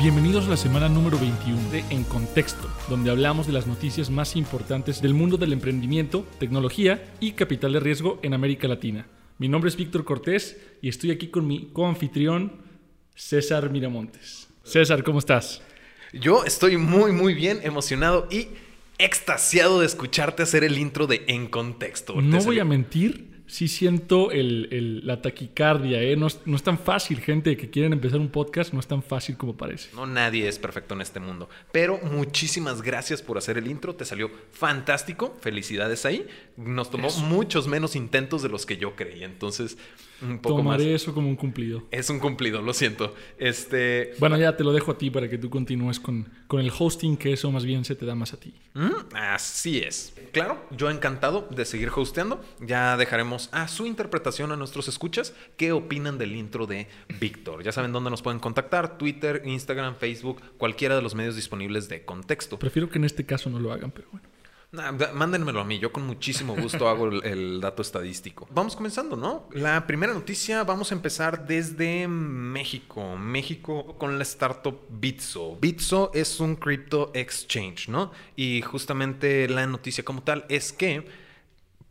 Bienvenidos 0.00 0.46
a 0.46 0.48
la 0.48 0.56
semana 0.56 0.88
número 0.88 1.18
21 1.18 1.68
de 1.70 1.84
En 1.90 2.04
Contexto, 2.04 2.70
donde 2.88 3.10
hablamos 3.10 3.46
de 3.46 3.52
las 3.52 3.66
noticias 3.66 4.08
más 4.08 4.34
importantes 4.34 5.02
del 5.02 5.12
mundo 5.12 5.36
del 5.36 5.52
emprendimiento, 5.52 6.26
tecnología 6.38 7.04
y 7.20 7.32
capital 7.32 7.74
de 7.74 7.80
riesgo 7.80 8.18
en 8.22 8.32
América 8.32 8.66
Latina. 8.66 9.06
Mi 9.36 9.46
nombre 9.46 9.68
es 9.68 9.76
Víctor 9.76 10.06
Cortés 10.06 10.58
y 10.80 10.88
estoy 10.88 11.10
aquí 11.10 11.28
con 11.28 11.46
mi 11.46 11.66
coanfitrión 11.74 12.62
César 13.14 13.68
Miramontes. 13.68 14.48
César, 14.64 15.04
¿cómo 15.04 15.18
estás? 15.18 15.60
Yo 16.14 16.46
estoy 16.46 16.78
muy, 16.78 17.12
muy 17.12 17.34
bien, 17.34 17.60
emocionado 17.62 18.26
y 18.30 18.48
extasiado 18.96 19.80
de 19.80 19.86
escucharte 19.86 20.42
hacer 20.42 20.64
el 20.64 20.78
intro 20.78 21.06
de 21.08 21.26
En 21.28 21.46
Contexto. 21.46 22.18
No 22.22 22.42
voy 22.42 22.58
a 22.58 22.64
mentir, 22.64 23.29
sí 23.50 23.68
siento 23.68 24.30
el, 24.30 25.04
la 25.04 25.20
taquicardia, 25.20 26.00
¿eh? 26.02 26.16
No 26.16 26.28
es, 26.28 26.40
no 26.44 26.56
es, 26.56 26.62
tan 26.62 26.78
fácil, 26.78 27.20
gente 27.20 27.56
que 27.56 27.68
quieren 27.68 27.92
empezar 27.92 28.20
un 28.20 28.28
podcast, 28.28 28.72
no 28.72 28.80
es 28.80 28.86
tan 28.86 29.02
fácil 29.02 29.36
como 29.36 29.56
parece. 29.56 29.90
No, 29.94 30.06
nadie 30.06 30.46
es 30.48 30.58
perfecto 30.58 30.94
en 30.94 31.00
este 31.00 31.18
mundo. 31.20 31.48
Pero 31.72 31.98
muchísimas 31.98 32.80
gracias 32.80 33.22
por 33.22 33.38
hacer 33.38 33.58
el 33.58 33.66
intro, 33.66 33.94
te 33.94 34.04
salió 34.04 34.30
fantástico, 34.52 35.36
felicidades 35.40 36.06
ahí. 36.06 36.26
Nos 36.56 36.90
tomó 36.90 37.10
muchos 37.24 37.66
menos 37.66 37.96
intentos 37.96 38.42
de 38.42 38.48
los 38.48 38.66
que 38.66 38.76
yo 38.76 38.94
creí, 38.94 39.24
entonces 39.24 39.76
un 40.22 40.38
poco 40.38 40.56
Tomaré 40.58 40.94
eso 40.94 41.14
como 41.14 41.28
un 41.28 41.36
cumplido. 41.36 41.84
Es 41.90 42.10
un 42.10 42.18
cumplido, 42.18 42.60
lo 42.60 42.74
siento. 42.74 43.14
Este... 43.38 44.12
Bueno, 44.18 44.36
ya 44.36 44.56
te 44.56 44.64
lo 44.64 44.72
dejo 44.72 44.92
a 44.92 44.98
ti 44.98 45.10
para 45.10 45.28
que 45.28 45.38
tú 45.38 45.48
continúes 45.48 45.98
con, 45.98 46.28
con 46.46 46.60
el 46.60 46.70
hosting, 46.76 47.16
que 47.16 47.32
eso 47.32 47.50
más 47.50 47.64
bien 47.64 47.84
se 47.84 47.94
te 47.94 48.04
da 48.04 48.14
más 48.14 48.34
a 48.34 48.38
ti. 48.38 48.52
Mm, 48.74 49.14
así 49.14 49.78
es. 49.78 50.12
Claro, 50.32 50.62
yo 50.70 50.90
encantado 50.90 51.48
de 51.50 51.64
seguir 51.64 51.90
hosteando. 51.94 52.42
Ya 52.60 52.96
dejaremos 52.96 53.39
a 53.52 53.68
su 53.68 53.86
interpretación 53.86 54.52
a 54.52 54.56
nuestros 54.56 54.88
escuchas 54.88 55.34
qué 55.56 55.72
opinan 55.72 56.18
del 56.18 56.36
intro 56.36 56.66
de 56.66 56.88
Víctor. 57.18 57.62
Ya 57.62 57.72
saben 57.72 57.92
dónde 57.92 58.10
nos 58.10 58.22
pueden 58.22 58.40
contactar, 58.40 58.98
Twitter, 58.98 59.42
Instagram, 59.44 59.96
Facebook, 59.96 60.40
cualquiera 60.58 60.96
de 60.96 61.02
los 61.02 61.14
medios 61.14 61.36
disponibles 61.36 61.88
de 61.88 62.04
contexto. 62.04 62.58
Prefiero 62.58 62.88
que 62.88 62.98
en 62.98 63.04
este 63.04 63.24
caso 63.24 63.50
no 63.50 63.58
lo 63.58 63.72
hagan, 63.72 63.90
pero 63.90 64.08
bueno. 64.12 64.28
Nah, 64.72 64.92
mándenmelo 64.92 65.60
a 65.60 65.64
mí, 65.64 65.80
yo 65.80 65.90
con 65.90 66.06
muchísimo 66.06 66.54
gusto 66.54 66.88
hago 66.88 67.08
el, 67.08 67.24
el, 67.24 67.60
dato 67.60 67.82
estadístico. 67.82 68.46
Vamos 68.52 68.76
comenzando, 68.76 69.16
¿no? 69.16 69.48
La 69.50 69.84
primera 69.84 70.14
noticia, 70.14 70.62
vamos 70.62 70.92
a 70.92 70.94
empezar 70.94 71.44
desde 71.44 72.06
México. 72.06 73.16
México 73.16 73.96
con 73.98 74.16
la 74.16 74.22
startup 74.22 74.78
Bitso. 74.88 75.56
Bitso 75.60 76.12
es 76.14 76.38
un 76.38 76.54
crypto 76.54 77.10
exchange, 77.14 77.88
¿no? 77.88 78.12
Y 78.36 78.62
justamente 78.62 79.48
la 79.48 79.66
noticia 79.66 80.04
como 80.04 80.22
tal 80.22 80.44
es 80.48 80.72
que 80.72 81.04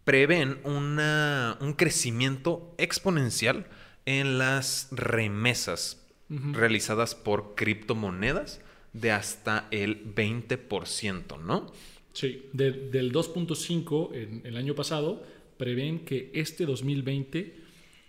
prevén 0.09 0.57
una, 0.63 1.55
un 1.61 1.73
crecimiento 1.73 2.73
exponencial 2.79 3.67
en 4.07 4.39
las 4.39 4.88
remesas 4.89 6.03
uh 6.31 6.33
-huh. 6.33 6.53
realizadas 6.55 7.13
por 7.13 7.53
criptomonedas 7.53 8.59
de 8.91 9.11
hasta 9.11 9.67
el 9.69 10.15
20%, 10.15 11.39
¿no? 11.39 11.71
Sí, 12.11 12.41
de, 12.53 12.71
del 12.71 13.13
2.5 13.13 14.15
en 14.15 14.41
el 14.45 14.57
año 14.57 14.73
pasado, 14.73 15.21
prevén 15.57 15.99
que 15.99 16.31
este 16.33 16.65
2020 16.65 17.53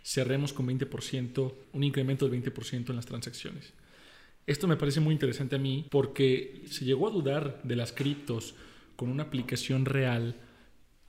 cerremos 0.02 0.54
con 0.54 0.68
20%, 0.68 1.52
un 1.74 1.84
incremento 1.84 2.26
del 2.26 2.42
20% 2.42 2.88
en 2.88 2.96
las 2.96 3.04
transacciones. 3.04 3.74
Esto 4.46 4.66
me 4.66 4.78
parece 4.78 5.00
muy 5.00 5.12
interesante 5.12 5.56
a 5.56 5.58
mí 5.58 5.84
porque 5.90 6.62
se 6.64 6.86
llegó 6.86 7.08
a 7.08 7.10
dudar 7.10 7.60
de 7.62 7.76
las 7.76 7.92
criptos 7.92 8.54
con 8.96 9.10
una 9.10 9.24
aplicación 9.24 9.84
real 9.84 10.34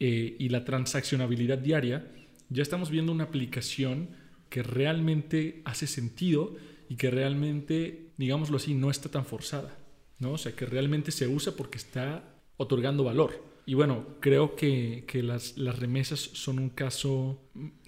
eh, 0.03 0.35
y 0.39 0.49
la 0.49 0.65
transaccionabilidad 0.65 1.59
diaria. 1.59 2.11
Ya 2.49 2.63
estamos 2.63 2.89
viendo 2.89 3.11
una 3.11 3.25
aplicación 3.25 4.09
que 4.49 4.63
realmente 4.63 5.61
hace 5.63 5.85
sentido 5.85 6.55
y 6.89 6.95
que 6.95 7.11
realmente, 7.11 8.07
digámoslo 8.17 8.57
así, 8.57 8.73
no 8.73 8.89
está 8.89 9.09
tan 9.09 9.25
forzada. 9.25 9.77
¿no? 10.17 10.31
O 10.31 10.37
sea, 10.39 10.53
que 10.53 10.65
realmente 10.65 11.11
se 11.11 11.27
usa 11.27 11.53
porque 11.55 11.77
está 11.77 12.23
otorgando 12.57 13.03
valor. 13.03 13.45
Y 13.67 13.75
bueno, 13.75 14.07
creo 14.21 14.55
que, 14.55 15.03
que 15.05 15.21
las, 15.21 15.55
las, 15.59 15.77
remesas 15.77 16.19
son 16.19 16.57
un 16.57 16.69
caso, 16.69 17.39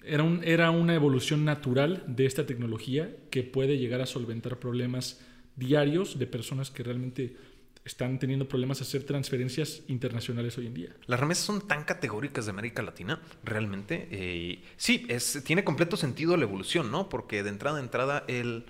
era, 0.04 0.22
un, 0.22 0.44
era 0.44 0.70
una 0.70 0.94
evolución 0.94 1.44
natural 1.44 2.04
de 2.06 2.26
esta 2.26 2.46
tecnología 2.46 3.12
que 3.32 3.42
puede 3.42 3.76
llegar 3.76 4.00
a 4.00 4.06
solventar 4.06 4.60
problemas 4.60 5.20
diarios 5.56 6.16
de 6.16 6.28
personas 6.28 6.70
que 6.70 6.84
realmente 6.84 7.36
están 7.84 8.18
teniendo 8.18 8.48
problemas 8.48 8.80
a 8.80 8.84
hacer 8.84 9.04
transferencias 9.04 9.82
internacionales 9.88 10.56
hoy 10.56 10.66
en 10.66 10.74
día. 10.74 10.96
Las 11.06 11.20
remesas 11.20 11.44
son 11.44 11.68
tan 11.68 11.84
categóricas 11.84 12.46
de 12.46 12.50
América 12.50 12.82
Latina, 12.82 13.20
realmente. 13.42 14.08
Eh, 14.10 14.62
sí, 14.76 15.04
es, 15.08 15.42
tiene 15.44 15.64
completo 15.64 15.96
sentido 15.96 16.36
la 16.36 16.44
evolución, 16.44 16.90
¿no? 16.90 17.08
Porque 17.08 17.42
de 17.42 17.50
entrada 17.50 17.78
a 17.78 17.82
entrada 17.82 18.24
el, 18.26 18.64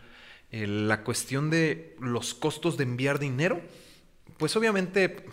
la 0.50 1.04
cuestión 1.04 1.50
de 1.50 1.96
los 2.00 2.34
costos 2.34 2.76
de 2.76 2.84
enviar 2.84 3.20
dinero, 3.20 3.60
pues 4.36 4.56
obviamente 4.56 5.24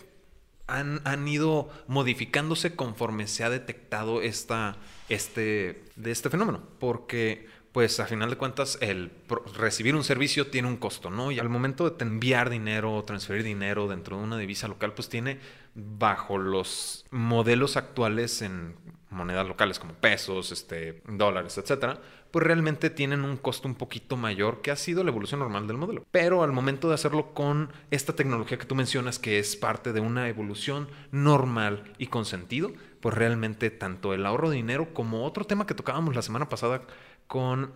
han, 0.68 1.00
han, 1.04 1.26
ido 1.26 1.68
modificándose 1.88 2.76
conforme 2.76 3.26
se 3.26 3.42
ha 3.42 3.50
detectado 3.50 4.22
esta, 4.22 4.76
este, 5.08 5.84
de 5.96 6.10
este 6.12 6.30
fenómeno. 6.30 6.62
Porque, 6.78 7.48
pues, 7.72 8.00
a 8.00 8.06
final 8.06 8.30
de 8.30 8.36
cuentas, 8.36 8.78
el 8.80 9.10
recibir 9.56 9.94
un 9.94 10.04
servicio 10.04 10.48
tiene 10.48 10.68
un 10.68 10.76
costo, 10.76 11.10
¿no? 11.10 11.32
Y 11.32 11.38
al 11.38 11.48
momento 11.48 11.88
de 11.88 12.04
enviar 12.04 12.50
dinero 12.50 12.94
o 12.94 13.04
transferir 13.04 13.42
dinero 13.42 13.88
dentro 13.88 14.18
de 14.18 14.24
una 14.24 14.36
divisa 14.36 14.68
local, 14.68 14.92
pues 14.92 15.08
tiene, 15.08 15.40
bajo 15.74 16.36
los 16.38 17.06
modelos 17.10 17.76
actuales 17.76 18.42
en 18.42 18.76
monedas 19.12 19.46
locales 19.46 19.78
como 19.78 19.94
pesos, 19.94 20.52
este, 20.52 21.02
dólares, 21.06 21.58
etcétera, 21.58 22.00
pues 22.30 22.46
realmente 22.46 22.90
tienen 22.90 23.24
un 23.24 23.36
costo 23.36 23.68
un 23.68 23.74
poquito 23.74 24.16
mayor 24.16 24.62
que 24.62 24.70
ha 24.70 24.76
sido 24.76 25.04
la 25.04 25.10
evolución 25.10 25.40
normal 25.40 25.66
del 25.66 25.76
modelo. 25.76 26.04
Pero 26.10 26.42
al 26.42 26.52
momento 26.52 26.88
de 26.88 26.94
hacerlo 26.94 27.34
con 27.34 27.70
esta 27.90 28.14
tecnología 28.14 28.58
que 28.58 28.64
tú 28.64 28.74
mencionas, 28.74 29.18
que 29.18 29.38
es 29.38 29.54
parte 29.54 29.92
de 29.92 30.00
una 30.00 30.28
evolución 30.28 30.88
normal 31.10 31.92
y 31.98 32.06
con 32.06 32.24
sentido, 32.24 32.72
pues 33.00 33.14
realmente 33.14 33.70
tanto 33.70 34.14
el 34.14 34.24
ahorro 34.24 34.48
de 34.48 34.56
dinero 34.56 34.94
como 34.94 35.24
otro 35.24 35.44
tema 35.44 35.66
que 35.66 35.74
tocábamos 35.74 36.16
la 36.16 36.22
semana 36.22 36.48
pasada 36.48 36.82
con 37.32 37.72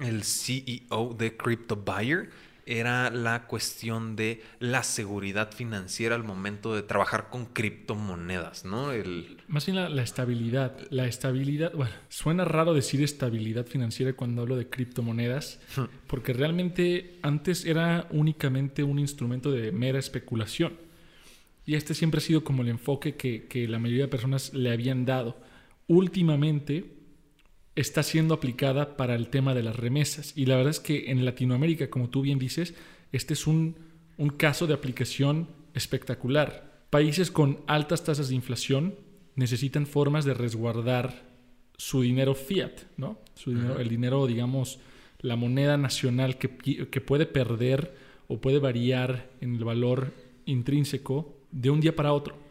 el 0.00 0.24
CEO 0.24 1.14
de 1.18 1.36
Crypto 1.36 1.76
Buyer, 1.76 2.30
era 2.64 3.10
la 3.10 3.46
cuestión 3.46 4.16
de 4.16 4.42
la 4.60 4.82
seguridad 4.82 5.52
financiera 5.52 6.14
al 6.14 6.24
momento 6.24 6.74
de 6.74 6.80
trabajar 6.80 7.28
con 7.28 7.44
criptomonedas, 7.44 8.64
¿no? 8.64 8.92
El... 8.92 9.36
Más 9.46 9.66
bien 9.66 9.76
la, 9.76 9.90
la, 9.90 10.02
estabilidad. 10.02 10.74
La 10.88 11.06
estabilidad, 11.06 11.74
bueno, 11.74 11.92
suena 12.08 12.46
raro 12.46 12.72
decir 12.72 13.02
estabilidad 13.02 13.66
financiera 13.66 14.14
cuando 14.14 14.40
hablo 14.40 14.56
de 14.56 14.70
criptomonedas, 14.70 15.60
porque 16.06 16.32
realmente 16.32 17.18
antes 17.20 17.66
era 17.66 18.08
únicamente 18.08 18.84
un 18.84 18.98
instrumento 18.98 19.52
de 19.52 19.70
mera 19.70 19.98
especulación. 19.98 20.78
Y 21.66 21.74
este 21.74 21.92
siempre 21.92 22.18
ha 22.18 22.22
sido 22.22 22.42
como 22.42 22.62
el 22.62 22.70
enfoque 22.70 23.16
que, 23.16 23.44
que 23.48 23.68
la 23.68 23.78
mayoría 23.78 24.04
de 24.04 24.08
personas 24.08 24.54
le 24.54 24.72
habían 24.72 25.04
dado. 25.04 25.36
Últimamente 25.88 27.01
está 27.74 28.02
siendo 28.02 28.34
aplicada 28.34 28.96
para 28.96 29.14
el 29.14 29.28
tema 29.28 29.54
de 29.54 29.62
las 29.62 29.76
remesas. 29.76 30.32
Y 30.36 30.46
la 30.46 30.56
verdad 30.56 30.70
es 30.70 30.80
que 30.80 31.10
en 31.10 31.24
Latinoamérica, 31.24 31.90
como 31.90 32.10
tú 32.10 32.22
bien 32.22 32.38
dices, 32.38 32.74
este 33.12 33.34
es 33.34 33.46
un, 33.46 33.76
un 34.18 34.30
caso 34.30 34.66
de 34.66 34.74
aplicación 34.74 35.48
espectacular. 35.74 36.84
Países 36.90 37.30
con 37.30 37.60
altas 37.66 38.04
tasas 38.04 38.28
de 38.28 38.34
inflación 38.34 38.94
necesitan 39.34 39.86
formas 39.86 40.24
de 40.24 40.34
resguardar 40.34 41.22
su 41.78 42.02
dinero 42.02 42.34
fiat, 42.34 42.82
¿no? 42.98 43.18
Su 43.34 43.50
dinero, 43.50 43.74
uh 43.74 43.76
-huh. 43.76 43.80
El 43.80 43.88
dinero, 43.88 44.26
digamos, 44.26 44.78
la 45.20 45.36
moneda 45.36 45.76
nacional 45.76 46.36
que, 46.36 46.48
que 46.90 47.00
puede 47.00 47.26
perder 47.26 47.94
o 48.28 48.40
puede 48.40 48.58
variar 48.58 49.30
en 49.40 49.56
el 49.56 49.64
valor 49.64 50.12
intrínseco 50.44 51.34
de 51.50 51.70
un 51.70 51.80
día 51.80 51.96
para 51.96 52.12
otro 52.12 52.42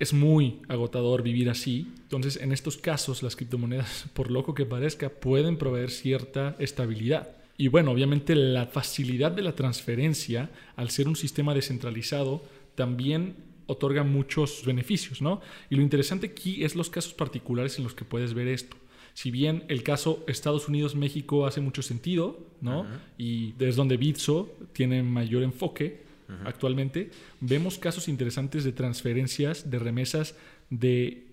es 0.00 0.14
muy 0.14 0.62
agotador 0.66 1.22
vivir 1.22 1.50
así. 1.50 1.86
Entonces, 2.02 2.36
en 2.40 2.52
estos 2.52 2.78
casos, 2.78 3.22
las 3.22 3.36
criptomonedas, 3.36 4.06
por 4.14 4.30
loco 4.30 4.54
que 4.54 4.66
parezca, 4.66 5.10
pueden 5.10 5.56
proveer 5.56 5.90
cierta 5.90 6.56
estabilidad. 6.58 7.36
Y 7.56 7.68
bueno, 7.68 7.90
obviamente 7.92 8.34
la 8.34 8.66
facilidad 8.66 9.30
de 9.30 9.42
la 9.42 9.54
transferencia, 9.54 10.50
al 10.76 10.88
ser 10.88 11.06
un 11.06 11.16
sistema 11.16 11.54
descentralizado, 11.54 12.42
también 12.74 13.36
otorga 13.66 14.02
muchos 14.02 14.64
beneficios, 14.64 15.20
¿no? 15.20 15.42
Y 15.68 15.76
lo 15.76 15.82
interesante 15.82 16.28
aquí 16.28 16.64
es 16.64 16.74
los 16.74 16.88
casos 16.88 17.12
particulares 17.12 17.76
en 17.76 17.84
los 17.84 17.94
que 17.94 18.06
puedes 18.06 18.32
ver 18.32 18.48
esto. 18.48 18.78
Si 19.12 19.30
bien 19.30 19.64
el 19.68 19.82
caso 19.82 20.24
Estados 20.26 20.68
Unidos-México 20.68 21.46
hace 21.46 21.60
mucho 21.60 21.82
sentido, 21.82 22.38
¿no? 22.62 22.80
Uh 22.80 22.84
-huh. 22.84 22.98
Y 23.18 23.54
es 23.58 23.76
donde 23.76 23.98
Bitso 23.98 24.56
tiene 24.72 25.02
mayor 25.02 25.42
enfoque, 25.42 26.09
Actualmente 26.44 27.10
vemos 27.40 27.78
casos 27.78 28.08
interesantes 28.08 28.64
de 28.64 28.72
transferencias 28.72 29.70
de 29.70 29.78
remesas 29.78 30.36
de 30.70 31.26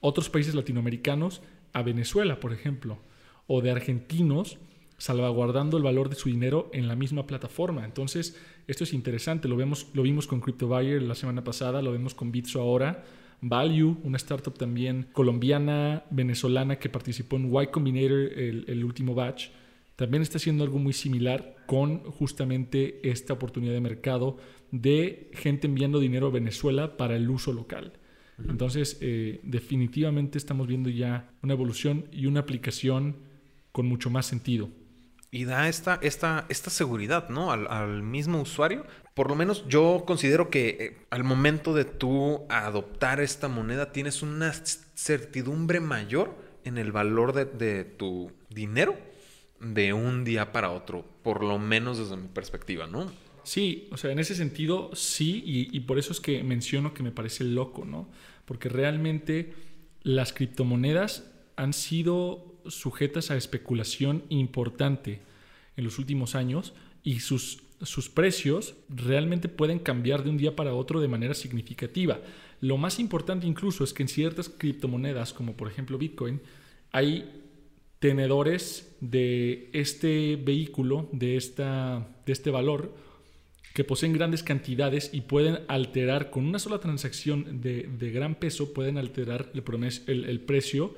otros 0.00 0.28
países 0.30 0.54
latinoamericanos 0.54 1.42
a 1.72 1.82
Venezuela, 1.82 2.40
por 2.40 2.52
ejemplo, 2.52 2.98
o 3.46 3.60
de 3.60 3.70
argentinos 3.70 4.58
salvaguardando 4.98 5.78
el 5.78 5.82
valor 5.82 6.08
de 6.08 6.14
su 6.14 6.28
dinero 6.28 6.70
en 6.72 6.86
la 6.86 6.94
misma 6.94 7.26
plataforma. 7.26 7.84
Entonces, 7.84 8.38
esto 8.68 8.84
es 8.84 8.92
interesante. 8.92 9.48
Lo, 9.48 9.56
vemos, 9.56 9.88
lo 9.94 10.02
vimos 10.02 10.28
con 10.28 10.40
CryptoBuyer 10.40 11.02
la 11.02 11.16
semana 11.16 11.42
pasada, 11.42 11.82
lo 11.82 11.90
vemos 11.90 12.14
con 12.14 12.30
Bitso 12.30 12.60
ahora. 12.60 13.04
Value, 13.40 13.96
una 14.04 14.16
startup 14.16 14.56
también 14.56 15.08
colombiana, 15.12 16.04
venezolana 16.10 16.78
que 16.78 16.88
participó 16.88 17.36
en 17.36 17.52
Y 17.52 17.66
Combinator, 17.66 18.18
el 18.38 18.84
último 18.84 19.16
batch, 19.16 19.48
también 20.02 20.22
está 20.22 20.38
haciendo 20.38 20.64
algo 20.64 20.80
muy 20.80 20.92
similar 20.92 21.54
con 21.66 22.02
justamente 22.10 23.08
esta 23.08 23.34
oportunidad 23.34 23.72
de 23.72 23.80
mercado 23.80 24.36
de 24.72 25.30
gente 25.32 25.68
enviando 25.68 26.00
dinero 26.00 26.26
a 26.26 26.30
Venezuela 26.30 26.96
para 26.96 27.14
el 27.14 27.30
uso 27.30 27.52
local. 27.52 27.92
Entonces, 28.48 28.98
eh, 29.00 29.38
definitivamente 29.44 30.38
estamos 30.38 30.66
viendo 30.66 30.90
ya 30.90 31.30
una 31.40 31.52
evolución 31.52 32.08
y 32.10 32.26
una 32.26 32.40
aplicación 32.40 33.18
con 33.70 33.86
mucho 33.86 34.10
más 34.10 34.26
sentido. 34.26 34.70
Y 35.30 35.44
da 35.44 35.68
esta, 35.68 36.00
esta, 36.02 36.46
esta 36.48 36.70
seguridad, 36.70 37.28
¿no? 37.28 37.52
Al, 37.52 38.02
mismo 38.02 38.40
usuario. 38.40 38.84
Por 39.14 39.28
lo 39.28 39.36
menos 39.36 39.68
yo 39.68 40.02
considero 40.04 40.50
que 40.50 40.68
eh, 40.68 41.06
al 41.10 41.22
momento 41.22 41.74
de 41.74 41.84
tú 41.84 42.40
adoptar 42.48 43.20
esta 43.20 43.46
moneda 43.46 43.92
tienes 43.92 44.20
una 44.20 44.52
certidumbre 44.52 45.78
mayor 45.78 46.36
en 46.64 46.76
el 46.76 46.90
valor 46.90 47.32
de 47.32 47.84
tu 47.84 48.32
dinero 48.50 49.11
de 49.62 49.92
un 49.92 50.24
día 50.24 50.52
para 50.52 50.70
otro, 50.70 51.04
por 51.22 51.42
lo 51.42 51.58
menos 51.58 51.98
desde 51.98 52.16
mi 52.16 52.28
perspectiva, 52.28 52.86
¿no? 52.86 53.10
Sí, 53.44 53.88
o 53.90 53.96
sea, 53.96 54.12
en 54.12 54.18
ese 54.18 54.34
sentido 54.34 54.90
sí, 54.94 55.42
y, 55.44 55.80
por 55.80 55.98
eso 55.98 56.12
es 56.12 56.20
que 56.20 56.42
menciono 56.42 56.94
que 56.94 57.02
me 57.02 57.10
parece 57.10 57.44
loco, 57.44 57.84
¿no? 57.84 58.08
Porque 58.44 58.68
realmente 58.68 59.52
las 60.02 60.32
criptomonedas 60.32 61.30
han 61.56 61.72
sido 61.72 62.60
sujetas 62.66 63.30
a 63.30 63.36
especulación 63.36 64.24
importante 64.28 65.20
en 65.76 65.84
los 65.84 65.98
últimos 65.98 66.34
años 66.34 66.72
y 67.02 67.20
sus, 67.20 67.62
sus 67.82 68.08
precios 68.08 68.74
realmente 68.88 69.48
pueden 69.48 69.80
cambiar 69.80 70.22
de 70.22 70.30
un 70.30 70.38
día 70.38 70.54
para 70.54 70.74
otro 70.74 71.00
de 71.00 71.08
manera 71.08 71.34
significativa. 71.34 72.20
Lo 72.60 72.76
más 72.76 73.00
importante 73.00 73.46
incluso 73.46 73.82
es 73.82 73.92
que 73.92 74.04
en 74.04 74.08
ciertas 74.08 74.48
criptomonedas, 74.48 75.32
como 75.32 75.56
por 75.56 75.68
ejemplo 75.68 75.98
Bitcoin, 75.98 76.40
hay 76.92 77.41
tenedores 78.02 78.96
de 79.00 79.70
este 79.72 80.34
vehículo, 80.34 81.08
de, 81.12 81.36
esta, 81.36 82.08
de 82.26 82.32
este 82.32 82.50
valor, 82.50 82.92
que 83.74 83.84
poseen 83.84 84.12
grandes 84.12 84.42
cantidades 84.42 85.10
y 85.12 85.20
pueden 85.20 85.60
alterar, 85.68 86.30
con 86.30 86.44
una 86.44 86.58
sola 86.58 86.80
transacción 86.80 87.60
de, 87.60 88.10
gran 88.12 88.34
peso, 88.34 88.74
pueden 88.74 88.98
alterar 88.98 89.52
el, 89.54 90.24
el, 90.24 90.40
precio, 90.40 90.96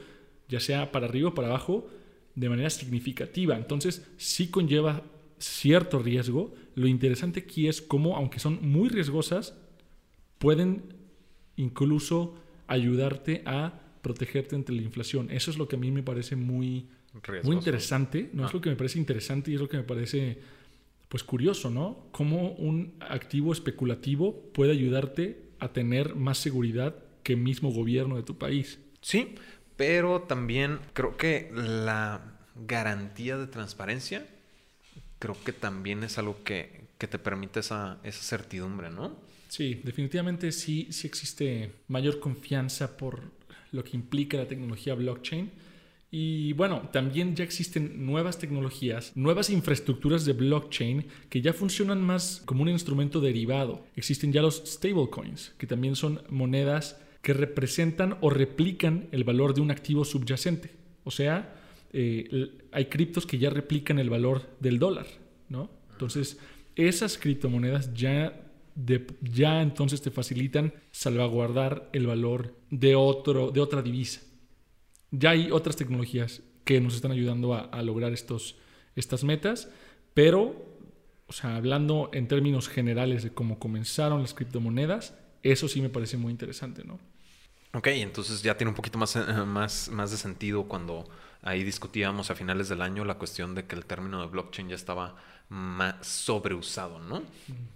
ya 0.48 0.60
sea 0.60 0.92
para 0.92 1.04
arriba 1.04 1.28
o 1.28 1.34
para 1.34 1.48
abajo, 1.48 1.86
de 2.36 2.48
manera 2.48 2.70
significativa. 2.70 3.54
Entonces, 3.54 4.06
sí 4.16 4.48
conlleva 4.48 5.02
cierto 5.38 5.98
riesgo. 5.98 6.54
Lo 6.74 6.86
interesante 6.86 7.40
aquí 7.40 7.68
es 7.68 7.82
cómo, 7.82 8.16
aunque 8.16 8.38
son 8.38 8.60
muy 8.62 8.88
riesgosas, 8.88 9.54
pueden 10.38 10.84
incluso 11.56 12.34
ayudarte 12.66 13.42
a 13.44 13.83
protegerte 14.04 14.54
ante 14.54 14.72
la 14.72 14.82
inflación. 14.82 15.30
Eso 15.30 15.50
es 15.50 15.56
lo 15.56 15.66
que 15.66 15.76
a 15.76 15.78
mí 15.78 15.90
me 15.90 16.02
parece 16.04 16.36
muy, 16.36 16.86
muy 17.42 17.56
interesante. 17.56 18.30
No 18.34 18.44
es 18.44 18.50
ah. 18.50 18.54
lo 18.54 18.60
que 18.60 18.68
me 18.70 18.76
parece 18.76 18.98
interesante 18.98 19.50
y 19.50 19.54
es 19.54 19.60
lo 19.60 19.68
que 19.68 19.78
me 19.78 19.82
parece 19.82 20.38
pues 21.08 21.24
curioso, 21.24 21.70
¿no? 21.70 22.06
Cómo 22.12 22.52
un 22.52 22.94
activo 23.00 23.52
especulativo 23.52 24.50
puede 24.52 24.72
ayudarte 24.72 25.48
a 25.58 25.72
tener 25.72 26.14
más 26.14 26.38
seguridad 26.38 26.94
que 27.22 27.32
el 27.32 27.40
mismo 27.40 27.70
gobierno 27.72 28.16
de 28.16 28.22
tu 28.22 28.36
país. 28.36 28.78
Sí, 29.00 29.36
pero 29.76 30.22
también 30.22 30.80
creo 30.92 31.16
que 31.16 31.50
la 31.54 32.36
garantía 32.66 33.38
de 33.38 33.46
transparencia 33.46 34.26
creo 35.18 35.36
que 35.44 35.52
también 35.52 36.04
es 36.04 36.18
algo 36.18 36.44
que, 36.44 36.88
que 36.98 37.08
te 37.08 37.18
permite 37.18 37.60
esa, 37.60 37.98
esa 38.04 38.22
certidumbre, 38.22 38.90
¿no? 38.90 39.16
Sí, 39.48 39.80
definitivamente 39.84 40.52
sí, 40.52 40.88
sí 40.90 41.06
existe 41.06 41.72
mayor 41.88 42.18
confianza 42.18 42.96
por 42.96 43.30
lo 43.74 43.84
que 43.84 43.96
implica 43.96 44.38
la 44.38 44.48
tecnología 44.48 44.94
blockchain. 44.94 45.50
Y 46.10 46.52
bueno, 46.52 46.88
también 46.92 47.34
ya 47.34 47.42
existen 47.42 48.06
nuevas 48.06 48.38
tecnologías, 48.38 49.12
nuevas 49.16 49.50
infraestructuras 49.50 50.24
de 50.24 50.32
blockchain 50.32 51.06
que 51.28 51.42
ya 51.42 51.52
funcionan 51.52 52.00
más 52.00 52.40
como 52.44 52.62
un 52.62 52.68
instrumento 52.68 53.20
derivado. 53.20 53.84
Existen 53.96 54.32
ya 54.32 54.40
los 54.40 54.62
stablecoins, 54.64 55.54
que 55.58 55.66
también 55.66 55.96
son 55.96 56.22
monedas 56.30 57.00
que 57.20 57.32
representan 57.32 58.16
o 58.20 58.30
replican 58.30 59.08
el 59.10 59.24
valor 59.24 59.54
de 59.54 59.60
un 59.60 59.72
activo 59.72 60.04
subyacente. 60.04 60.70
O 61.02 61.10
sea, 61.10 61.52
eh, 61.92 62.50
hay 62.70 62.84
criptos 62.86 63.26
que 63.26 63.38
ya 63.38 63.50
replican 63.50 63.98
el 63.98 64.08
valor 64.08 64.42
del 64.60 64.78
dólar, 64.78 65.06
¿no? 65.48 65.68
Entonces, 65.90 66.38
esas 66.76 67.18
criptomonedas 67.18 67.92
ya 67.94 68.43
ya 69.20 69.62
entonces 69.62 70.02
te 70.02 70.10
facilitan 70.10 70.74
salvaguardar 70.90 71.88
el 71.92 72.06
valor 72.06 72.54
de, 72.70 72.94
otro, 72.96 73.50
de 73.50 73.60
otra 73.60 73.82
divisa. 73.82 74.20
Ya 75.10 75.30
hay 75.30 75.50
otras 75.50 75.76
tecnologías 75.76 76.42
que 76.64 76.80
nos 76.80 76.94
están 76.94 77.12
ayudando 77.12 77.54
a, 77.54 77.82
lograr 77.82 78.12
estos, 78.12 78.56
estas 78.96 79.22
metas, 79.22 79.68
pero, 80.14 80.64
o 81.26 81.32
sea, 81.32 81.56
hablando 81.56 82.10
en 82.12 82.26
términos 82.26 82.68
generales 82.68 83.22
de 83.22 83.30
cómo 83.30 83.58
comenzaron 83.58 84.22
las 84.22 84.34
criptomonedas, 84.34 85.14
eso 85.42 85.68
sí 85.68 85.80
me 85.80 85.90
parece 85.90 86.16
muy 86.16 86.32
interesante, 86.32 86.84
¿no? 86.84 86.98
Ok, 87.74 87.88
entonces 87.88 88.42
ya 88.42 88.56
tiene 88.56 88.70
un 88.70 88.76
poquito 88.76 88.98
más, 88.98 89.16
eh, 89.16 89.20
más, 89.46 89.88
más 89.90 90.10
de 90.10 90.16
sentido 90.16 90.64
cuando 90.64 91.08
ahí 91.44 91.62
discutíamos 91.62 92.30
a 92.30 92.34
finales 92.34 92.68
del 92.68 92.82
año 92.82 93.04
la 93.04 93.18
cuestión 93.18 93.54
de 93.54 93.66
que 93.66 93.76
el 93.76 93.84
término 93.84 94.20
de 94.20 94.26
blockchain 94.28 94.68
ya 94.68 94.74
estaba 94.74 95.14
más 95.48 96.06
sobreusado, 96.06 96.98
¿no? 96.98 97.22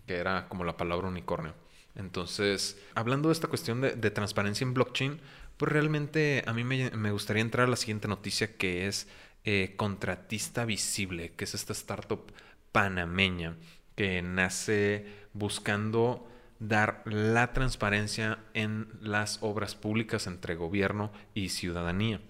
Que 0.06 0.16
era 0.16 0.48
como 0.48 0.64
la 0.64 0.76
palabra 0.76 1.08
unicornio. 1.08 1.54
Entonces, 1.94 2.80
hablando 2.94 3.28
de 3.28 3.34
esta 3.34 3.48
cuestión 3.48 3.80
de, 3.80 4.10
transparencia 4.10 4.64
en 4.64 4.74
blockchain, 4.74 5.20
pues 5.56 5.70
realmente 5.70 6.44
a 6.46 6.52
mí 6.52 6.64
me, 6.64 7.10
gustaría 7.10 7.42
entrar 7.42 7.66
a 7.66 7.70
la 7.70 7.76
siguiente 7.76 8.08
noticia 8.08 8.56
que 8.56 8.86
es 8.86 9.08
eh, 9.44 9.74
Contratista 9.76 10.64
Visible, 10.64 11.32
que 11.32 11.44
es 11.44 11.54
esta 11.54 11.72
startup 11.72 12.32
panameña 12.72 13.56
que 13.96 14.22
nace 14.22 15.06
buscando 15.32 16.28
dar 16.60 17.02
la 17.04 17.52
transparencia 17.52 18.38
en 18.54 18.88
las 19.00 19.38
obras 19.42 19.74
públicas 19.74 20.26
entre 20.26 20.54
gobierno 20.54 21.12
y 21.34 21.48
ciudadanía. 21.48 22.20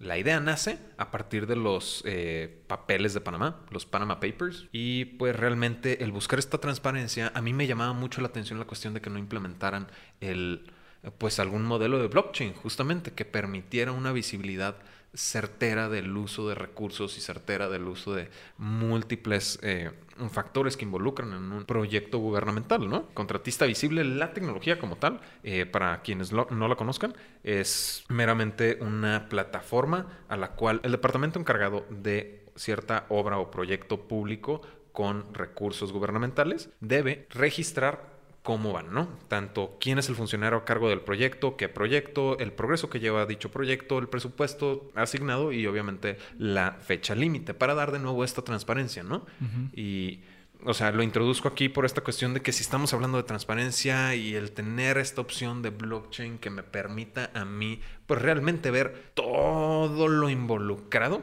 La 0.00 0.16
idea 0.16 0.40
nace 0.40 0.78
a 0.96 1.10
partir 1.10 1.46
de 1.46 1.56
los 1.56 2.02
eh, 2.06 2.62
papeles 2.66 3.12
de 3.12 3.20
Panamá, 3.20 3.60
los 3.70 3.84
Panama 3.84 4.18
Papers, 4.18 4.66
y 4.72 5.04
pues 5.04 5.36
realmente 5.36 6.02
el 6.02 6.10
buscar 6.10 6.38
esta 6.38 6.56
transparencia, 6.56 7.30
a 7.34 7.42
mí 7.42 7.52
me 7.52 7.66
llamaba 7.66 7.92
mucho 7.92 8.22
la 8.22 8.28
atención 8.28 8.58
la 8.58 8.64
cuestión 8.64 8.94
de 8.94 9.02
que 9.02 9.10
no 9.10 9.18
implementaran 9.18 9.88
el, 10.22 10.72
pues 11.18 11.38
algún 11.38 11.64
modelo 11.64 11.98
de 11.98 12.08
blockchain, 12.08 12.54
justamente, 12.54 13.12
que 13.12 13.26
permitiera 13.26 13.92
una 13.92 14.10
visibilidad 14.10 14.76
certera 15.12 15.88
del 15.88 16.16
uso 16.16 16.48
de 16.48 16.54
recursos 16.54 17.18
y 17.18 17.20
certera 17.20 17.68
del 17.68 17.88
uso 17.88 18.14
de 18.14 18.28
múltiples 18.58 19.58
eh, 19.62 19.90
factores 20.30 20.76
que 20.76 20.84
involucran 20.84 21.32
en 21.32 21.52
un 21.52 21.64
proyecto 21.64 22.18
gubernamental, 22.18 22.88
¿no? 22.88 23.06
Contratista 23.14 23.66
visible, 23.66 24.04
la 24.04 24.32
tecnología 24.32 24.78
como 24.78 24.96
tal, 24.96 25.20
eh, 25.42 25.66
para 25.66 26.02
quienes 26.02 26.32
no 26.32 26.68
la 26.68 26.76
conozcan, 26.76 27.14
es 27.42 28.04
meramente 28.08 28.78
una 28.80 29.28
plataforma 29.28 30.20
a 30.28 30.36
la 30.36 30.52
cual 30.52 30.80
el 30.84 30.92
departamento 30.92 31.38
encargado 31.38 31.86
de 31.90 32.44
cierta 32.54 33.06
obra 33.08 33.38
o 33.38 33.50
proyecto 33.50 34.06
público 34.06 34.62
con 34.92 35.32
recursos 35.34 35.92
gubernamentales 35.92 36.70
debe 36.80 37.26
registrar 37.30 38.09
cómo 38.42 38.72
van, 38.72 38.92
¿no? 38.92 39.08
Tanto 39.28 39.76
quién 39.80 39.98
es 39.98 40.08
el 40.08 40.14
funcionario 40.14 40.58
a 40.58 40.64
cargo 40.64 40.88
del 40.88 41.00
proyecto, 41.00 41.56
qué 41.56 41.68
proyecto, 41.68 42.38
el 42.38 42.52
progreso 42.52 42.88
que 42.88 43.00
lleva 43.00 43.26
dicho 43.26 43.50
proyecto, 43.50 43.98
el 43.98 44.08
presupuesto 44.08 44.90
asignado 44.94 45.52
y 45.52 45.66
obviamente 45.66 46.16
la 46.38 46.72
fecha 46.72 47.14
límite 47.14 47.52
para 47.52 47.74
dar 47.74 47.92
de 47.92 47.98
nuevo 47.98 48.24
esta 48.24 48.42
transparencia, 48.42 49.02
¿no? 49.02 49.26
Y, 49.74 50.20
o 50.64 50.72
sea, 50.72 50.90
lo 50.90 51.02
introduzco 51.02 51.48
aquí 51.48 51.68
por 51.68 51.84
esta 51.84 52.00
cuestión 52.00 52.32
de 52.32 52.40
que 52.40 52.52
si 52.52 52.62
estamos 52.62 52.94
hablando 52.94 53.18
de 53.18 53.24
transparencia 53.24 54.14
y 54.14 54.34
el 54.34 54.52
tener 54.52 54.96
esta 54.96 55.20
opción 55.20 55.60
de 55.60 55.70
blockchain 55.70 56.38
que 56.38 56.48
me 56.48 56.62
permita 56.62 57.30
a 57.34 57.44
mí, 57.44 57.80
pues 58.06 58.22
realmente 58.22 58.70
ver 58.70 59.10
todo 59.14 60.08
lo 60.08 60.30
involucrado, 60.30 61.22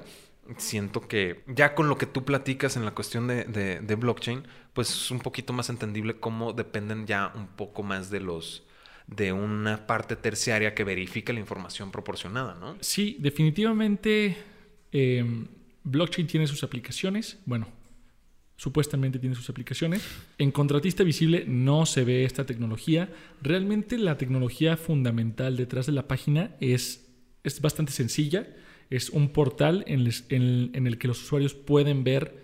siento 0.57 1.07
que 1.07 1.43
ya 1.47 1.75
con 1.75 1.89
lo 1.89 1.97
que 1.97 2.05
tú 2.05 2.23
platicas 2.23 2.77
en 2.77 2.85
la 2.85 2.91
cuestión 2.91 3.27
de, 3.27 3.43
de, 3.45 3.95
blockchain, 3.95 4.43
pues 4.73 4.89
es 4.89 5.11
un 5.11 5.19
poquito 5.19 5.53
más 5.53 5.69
entendible 5.69 6.19
cómo 6.19 6.53
dependen 6.53 7.05
ya 7.05 7.31
un 7.35 7.47
poco 7.47 7.83
más 7.83 8.09
de 8.09 8.21
los 8.21 8.63
de 9.07 9.31
una 9.31 9.87
parte 9.87 10.15
terciaria 10.17 10.73
que 10.73 10.83
verifica 10.83 11.31
la 11.31 11.39
información 11.39 11.91
proporcionada, 11.91 12.55
¿no? 12.59 12.77
Sí, 12.81 13.15
definitivamente 13.19 14.35
em, 14.91 15.47
blockchain 15.83 16.27
tiene 16.27 16.45
sus 16.45 16.63
aplicaciones. 16.63 17.39
Bueno, 17.45 17.69
supuestamente 18.57 19.17
tiene 19.17 19.35
sus 19.35 19.49
aplicaciones. 19.49 20.01
En 20.37 20.51
Contratista 20.51 21.03
Visible 21.03 21.45
no 21.47 21.85
se 21.85 22.03
ve 22.03 22.25
esta 22.25 22.45
tecnología. 22.45 23.09
Realmente 23.41 23.97
la 23.97 24.17
tecnología 24.17 24.75
fundamental 24.75 25.55
detrás 25.55 25.85
de 25.85 25.93
la 25.93 26.07
página 26.09 26.55
es, 26.59 27.07
es 27.43 27.61
bastante 27.61 27.93
sencilla 27.93 28.45
es 28.89 29.09
un 29.09 29.29
portal 29.29 29.83
en, 29.87 30.07
el 30.87 30.97
que 30.97 31.07
los 31.07 31.21
usuarios 31.21 31.53
pueden 31.53 32.03
ver 32.03 32.43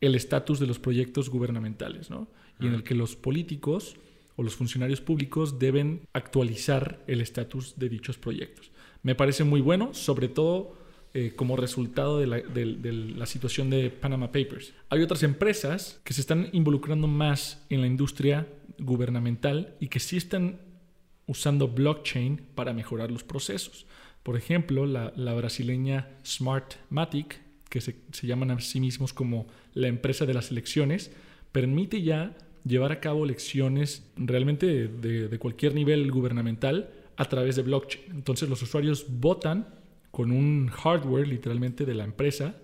el 0.00 0.14
estatus 0.14 0.60
de 0.60 0.66
los 0.66 0.78
proyectos 0.78 1.30
gubernamentales, 1.30 2.10
¿no? 2.10 2.28
Y 2.60 2.66
en 2.66 2.74
el 2.74 2.82
que 2.82 2.94
los 2.94 3.14
políticos 3.14 3.96
o 4.36 4.42
los 4.42 4.56
funcionarios 4.56 5.00
públicos 5.00 5.58
deben 5.58 6.02
actualizar 6.12 7.02
el 7.06 7.20
estatus 7.20 7.78
de 7.78 7.88
dichos 7.88 8.18
proyectos. 8.18 8.72
Me 9.02 9.14
parece 9.14 9.44
muy 9.44 9.60
bueno, 9.60 9.94
sobre 9.94 10.28
todo 10.28 10.76
eh, 11.14 11.32
como 11.34 11.56
resultado 11.56 12.18
de 12.18 12.26
la, 12.26 12.36
de 12.38 12.92
la 12.92 13.26
situación 13.26 13.70
de 13.70 13.90
Panama 13.90 14.32
Papers. 14.32 14.74
Hay 14.90 15.02
otras 15.02 15.22
empresas 15.22 16.00
que 16.04 16.12
se 16.12 16.20
están 16.20 16.48
involucrando 16.52 17.06
más 17.06 17.64
en 17.70 17.80
la 17.80 17.86
industria 17.86 18.46
gubernamental 18.78 19.74
y 19.80 19.88
que 19.88 20.00
sí 20.00 20.16
están 20.16 20.60
usando 21.26 21.68
blockchain 21.68 22.40
para 22.54 22.72
mejorar 22.72 23.10
los 23.10 23.22
procesos. 23.22 23.86
Por 24.28 24.36
ejemplo, 24.36 24.84
la, 24.84 25.32
brasileña 25.32 26.06
Smartmatic, 26.22 27.40
que 27.70 27.80
se, 27.80 27.96
llaman 28.20 28.50
a 28.50 28.60
sí 28.60 28.78
mismos 28.78 29.14
como 29.14 29.46
la 29.72 29.88
empresa 29.88 30.26
de 30.26 30.34
las 30.34 30.50
elecciones, 30.50 31.10
permite 31.50 32.02
ya 32.02 32.36
llevar 32.62 32.92
a 32.92 33.00
cabo 33.00 33.24
elecciones 33.24 34.06
realmente 34.18 34.66
de, 34.86 35.38
cualquier 35.38 35.74
nivel 35.74 36.10
gubernamental 36.10 36.90
a 37.16 37.24
través 37.24 37.56
de 37.56 37.62
blockchain. 37.62 38.04
Entonces 38.10 38.50
los 38.50 38.60
usuarios 38.60 39.06
votan 39.08 39.66
con 40.10 40.30
un 40.30 40.68
hardware 40.68 41.26
literalmente 41.26 41.86
de 41.86 41.94
la 41.94 42.04
empresa 42.04 42.54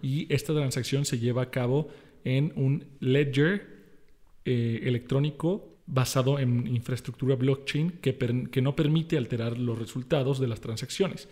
y 0.00 0.26
esta 0.32 0.54
transacción 0.54 1.04
se 1.04 1.18
lleva 1.18 1.42
a 1.42 1.50
cabo 1.50 1.88
en 2.24 2.50
un 2.56 2.86
ledger 2.98 3.66
eh, 4.46 4.80
electrónico 4.84 5.69
basado 5.90 6.38
en 6.38 6.66
infraestructura 6.66 7.34
blockchain 7.34 7.90
que, 8.00 8.16
que 8.50 8.62
no 8.62 8.76
permite 8.76 9.16
alterar 9.16 9.58
los 9.58 9.78
resultados 9.78 10.38
de 10.38 10.46
las 10.46 10.60
transacciones. 10.60 11.28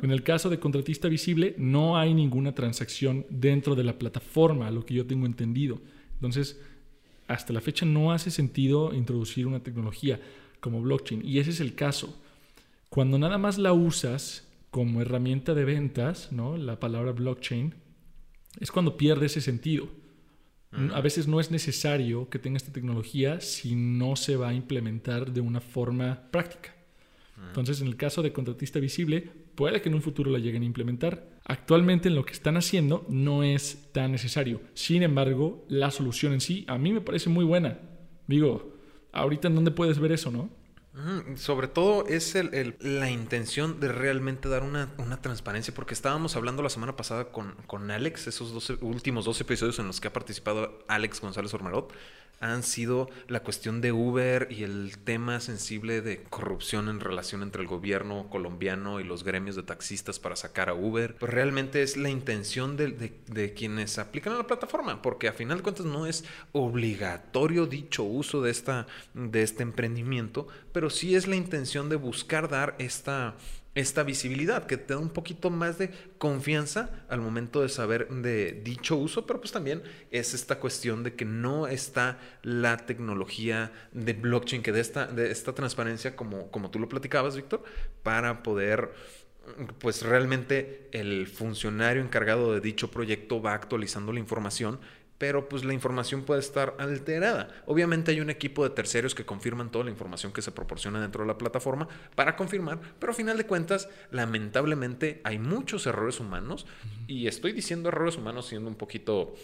En 0.00 0.10
el 0.10 0.22
caso 0.22 0.48
de 0.48 0.58
contratista 0.58 1.08
visible, 1.08 1.54
no 1.58 1.98
hay 1.98 2.14
ninguna 2.14 2.54
transacción 2.54 3.26
dentro 3.28 3.74
de 3.74 3.84
la 3.84 3.98
plataforma, 3.98 4.70
lo 4.70 4.86
que 4.86 4.94
yo 4.94 5.06
tengo 5.06 5.26
entendido. 5.26 5.80
Entonces, 6.14 6.58
hasta 7.28 7.52
la 7.52 7.60
fecha 7.60 7.84
no 7.84 8.10
hace 8.12 8.30
sentido 8.30 8.94
introducir 8.94 9.46
una 9.46 9.62
tecnología 9.62 10.18
como 10.60 10.80
blockchain. 10.80 11.22
Y 11.24 11.38
ese 11.38 11.50
es 11.50 11.60
el 11.60 11.74
caso. 11.74 12.18
Cuando 12.88 13.18
nada 13.18 13.36
más 13.36 13.58
la 13.58 13.74
usas 13.74 14.48
como 14.70 15.02
herramienta 15.02 15.52
de 15.52 15.66
ventas, 15.66 16.32
¿no? 16.32 16.56
la 16.56 16.80
palabra 16.80 17.12
blockchain, 17.12 17.74
es 18.60 18.70
cuando 18.72 18.96
pierde 18.96 19.26
ese 19.26 19.42
sentido. 19.42 19.88
A 20.92 21.00
veces 21.00 21.28
no 21.28 21.38
es 21.38 21.50
necesario 21.50 22.30
que 22.30 22.38
tenga 22.38 22.56
esta 22.56 22.72
tecnología 22.72 23.40
si 23.40 23.74
no 23.74 24.16
se 24.16 24.36
va 24.36 24.48
a 24.48 24.54
implementar 24.54 25.32
de 25.32 25.40
una 25.40 25.60
forma 25.60 26.30
práctica. 26.30 26.74
Entonces, 27.48 27.80
en 27.80 27.88
el 27.88 27.96
caso 27.96 28.22
de 28.22 28.32
contratista 28.32 28.78
visible, 28.78 29.28
puede 29.54 29.82
que 29.82 29.88
en 29.88 29.94
un 29.94 30.02
futuro 30.02 30.30
la 30.30 30.38
lleguen 30.38 30.62
a 30.62 30.66
implementar. 30.66 31.28
Actualmente 31.44 32.08
en 32.08 32.14
lo 32.14 32.24
que 32.24 32.32
están 32.32 32.56
haciendo 32.56 33.04
no 33.08 33.42
es 33.42 33.90
tan 33.92 34.12
necesario. 34.12 34.60
Sin 34.74 35.02
embargo, 35.02 35.64
la 35.68 35.90
solución 35.90 36.32
en 36.32 36.40
sí 36.40 36.64
a 36.68 36.78
mí 36.78 36.92
me 36.92 37.00
parece 37.00 37.28
muy 37.28 37.44
buena. 37.44 37.78
Digo, 38.26 38.76
ahorita 39.12 39.48
en 39.48 39.56
dónde 39.56 39.72
puedes 39.72 39.98
ver 39.98 40.12
eso, 40.12 40.30
¿no? 40.30 40.50
Sobre 41.36 41.68
todo 41.68 42.06
es 42.06 42.34
el, 42.34 42.76
la 42.80 43.10
intención 43.10 43.80
de 43.80 43.88
realmente 43.88 44.50
dar 44.50 44.62
una, 44.62 44.90
transparencia, 45.22 45.72
porque 45.72 45.94
estábamos 45.94 46.36
hablando 46.36 46.62
la 46.62 46.68
semana 46.68 46.96
pasada 46.96 47.32
con, 47.32 47.54
con 47.66 47.90
Alex, 47.90 48.26
esos 48.26 48.70
últimos 48.82 49.24
dos 49.24 49.40
episodios 49.40 49.78
en 49.78 49.86
los 49.86 50.00
que 50.02 50.08
ha 50.08 50.12
participado 50.12 50.84
Alex 50.88 51.22
González 51.22 51.54
Ormerot, 51.54 51.94
han 52.42 52.64
sido 52.64 53.08
la 53.28 53.40
cuestión 53.40 53.80
de 53.80 53.92
Uber 53.92 54.48
y 54.50 54.64
el 54.64 54.98
tema 54.98 55.40
sensible 55.40 56.02
de 56.02 56.24
corrupción 56.24 56.88
en 56.88 56.98
relación 56.98 57.42
entre 57.42 57.62
el 57.62 57.68
gobierno 57.68 58.28
colombiano 58.28 58.98
y 58.98 59.04
los 59.04 59.22
gremios 59.22 59.54
de 59.54 59.62
taxistas 59.62 60.18
para 60.18 60.34
sacar 60.34 60.68
a 60.68 60.74
Uber. 60.74 61.14
Pues 61.14 61.32
realmente 61.32 61.82
es 61.82 61.96
la 61.96 62.10
intención 62.10 62.76
de, 62.76 63.54
quienes 63.56 63.98
aplican 63.98 64.34
a 64.34 64.38
la 64.38 64.46
plataforma, 64.46 65.00
porque 65.02 65.28
a 65.28 65.32
final 65.32 65.58
de 65.58 65.62
cuentas 65.62 65.86
no 65.86 66.06
es 66.06 66.24
obligatorio 66.50 67.66
dicho 67.66 68.02
uso 68.02 68.42
de, 68.42 68.50
esta, 68.50 68.88
de 69.14 69.42
este 69.42 69.62
emprendimiento, 69.62 70.48
pero 70.72 70.90
sí 70.90 71.14
es 71.14 71.28
la 71.28 71.36
intención 71.36 71.88
de 71.88 71.96
buscar 71.96 72.48
dar 72.48 72.74
esta 72.78 73.36
esta 73.74 74.02
visibilidad, 74.02 74.66
que 74.66 74.76
te 74.76 74.94
da 74.94 75.00
un 75.00 75.10
poquito 75.10 75.48
más 75.48 75.78
de 75.78 75.90
confianza 76.18 77.04
al 77.08 77.20
momento 77.20 77.62
de 77.62 77.68
saber 77.68 78.08
de 78.08 78.52
dicho 78.52 78.96
uso, 78.96 79.26
pero 79.26 79.40
pues 79.40 79.52
también 79.52 79.82
es 80.10 80.34
esta 80.34 80.60
cuestión 80.60 81.02
de 81.02 81.14
que 81.14 81.24
no 81.24 81.66
está 81.66 82.18
la 82.42 82.76
tecnología 82.78 83.72
de 83.92 84.12
blockchain, 84.12 84.62
que 84.62 84.72
de 84.72 84.80
esta, 84.80 85.06
de 85.06 85.30
esta 85.30 85.54
transparencia, 85.54 86.16
como, 86.16 86.50
como 86.50 86.70
tú 86.70 86.78
lo 86.78 86.88
platicabas, 86.88 87.36
Víctor, 87.36 87.64
para 88.02 88.42
poder 88.42 88.92
pues 89.78 90.02
realmente 90.02 90.88
el 90.92 91.26
funcionario 91.26 92.02
encargado 92.02 92.54
de 92.54 92.60
dicho 92.60 92.90
proyecto 92.90 93.42
va 93.42 93.54
actualizando 93.54 94.12
la 94.12 94.20
información 94.20 94.78
pero 95.22 95.48
pues 95.48 95.64
la 95.64 95.72
información 95.72 96.24
puede 96.24 96.40
estar 96.40 96.74
alterada. 96.80 97.62
Obviamente 97.66 98.10
hay 98.10 98.20
un 98.20 98.28
equipo 98.28 98.64
de 98.64 98.74
terceros 98.74 99.14
que 99.14 99.24
confirman 99.24 99.70
toda 99.70 99.84
la 99.84 99.92
información 99.92 100.32
que 100.32 100.42
se 100.42 100.50
proporciona 100.50 101.00
dentro 101.00 101.22
de 101.22 101.28
la 101.28 101.38
plataforma 101.38 101.86
para 102.16 102.34
confirmar, 102.34 102.80
pero 102.98 103.12
a 103.12 103.14
final 103.14 103.36
de 103.36 103.46
cuentas, 103.46 103.88
lamentablemente 104.10 105.20
hay 105.22 105.38
muchos 105.38 105.86
errores 105.86 106.18
humanos 106.18 106.66
y 107.06 107.28
estoy 107.28 107.52
diciendo 107.52 107.90
errores 107.90 108.16
humanos 108.16 108.48
siendo 108.48 108.68
un 108.68 108.74
poquito 108.74 109.36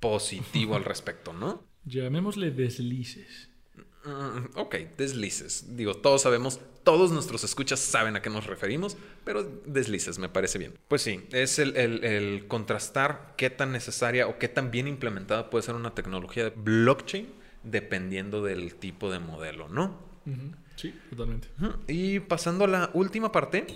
positivo 0.00 0.76
al 0.76 0.84
respecto, 0.84 1.32
¿no? 1.32 1.64
Llamémosle 1.86 2.50
deslices. 2.50 3.49
Mm, 4.04 4.56
ok, 4.58 4.76
deslices. 4.96 5.76
Digo, 5.76 5.94
todos 5.94 6.22
sabemos, 6.22 6.60
todos 6.84 7.10
nuestros 7.12 7.44
escuchas 7.44 7.80
saben 7.80 8.16
a 8.16 8.22
qué 8.22 8.30
nos 8.30 8.46
referimos, 8.46 8.96
pero 9.24 9.42
deslices 9.66 10.18
me 10.18 10.28
parece 10.28 10.58
bien. 10.58 10.74
Pues 10.88 11.02
sí, 11.02 11.26
es 11.32 11.58
el, 11.58 12.44
contrastar 12.48 13.34
qué 13.36 13.50
tan 13.50 13.72
necesaria 13.72 14.26
o 14.26 14.38
qué 14.38 14.48
tan 14.48 14.70
bien 14.70 14.88
implementada 14.88 15.50
puede 15.50 15.62
ser 15.62 15.74
una 15.74 15.94
tecnología 15.94 16.44
de 16.44 16.50
blockchain 16.50 17.28
dependiendo 17.62 18.42
del 18.42 18.74
tipo 18.76 19.10
de 19.10 19.18
modelo, 19.18 19.68
¿no? 19.68 20.08
Sí, 20.76 20.94
totalmente. 21.10 21.48
Y 21.88 22.20
pasando 22.20 22.64
a 22.64 22.68
la 22.68 22.90
última 22.94 23.30
parte, 23.32 23.66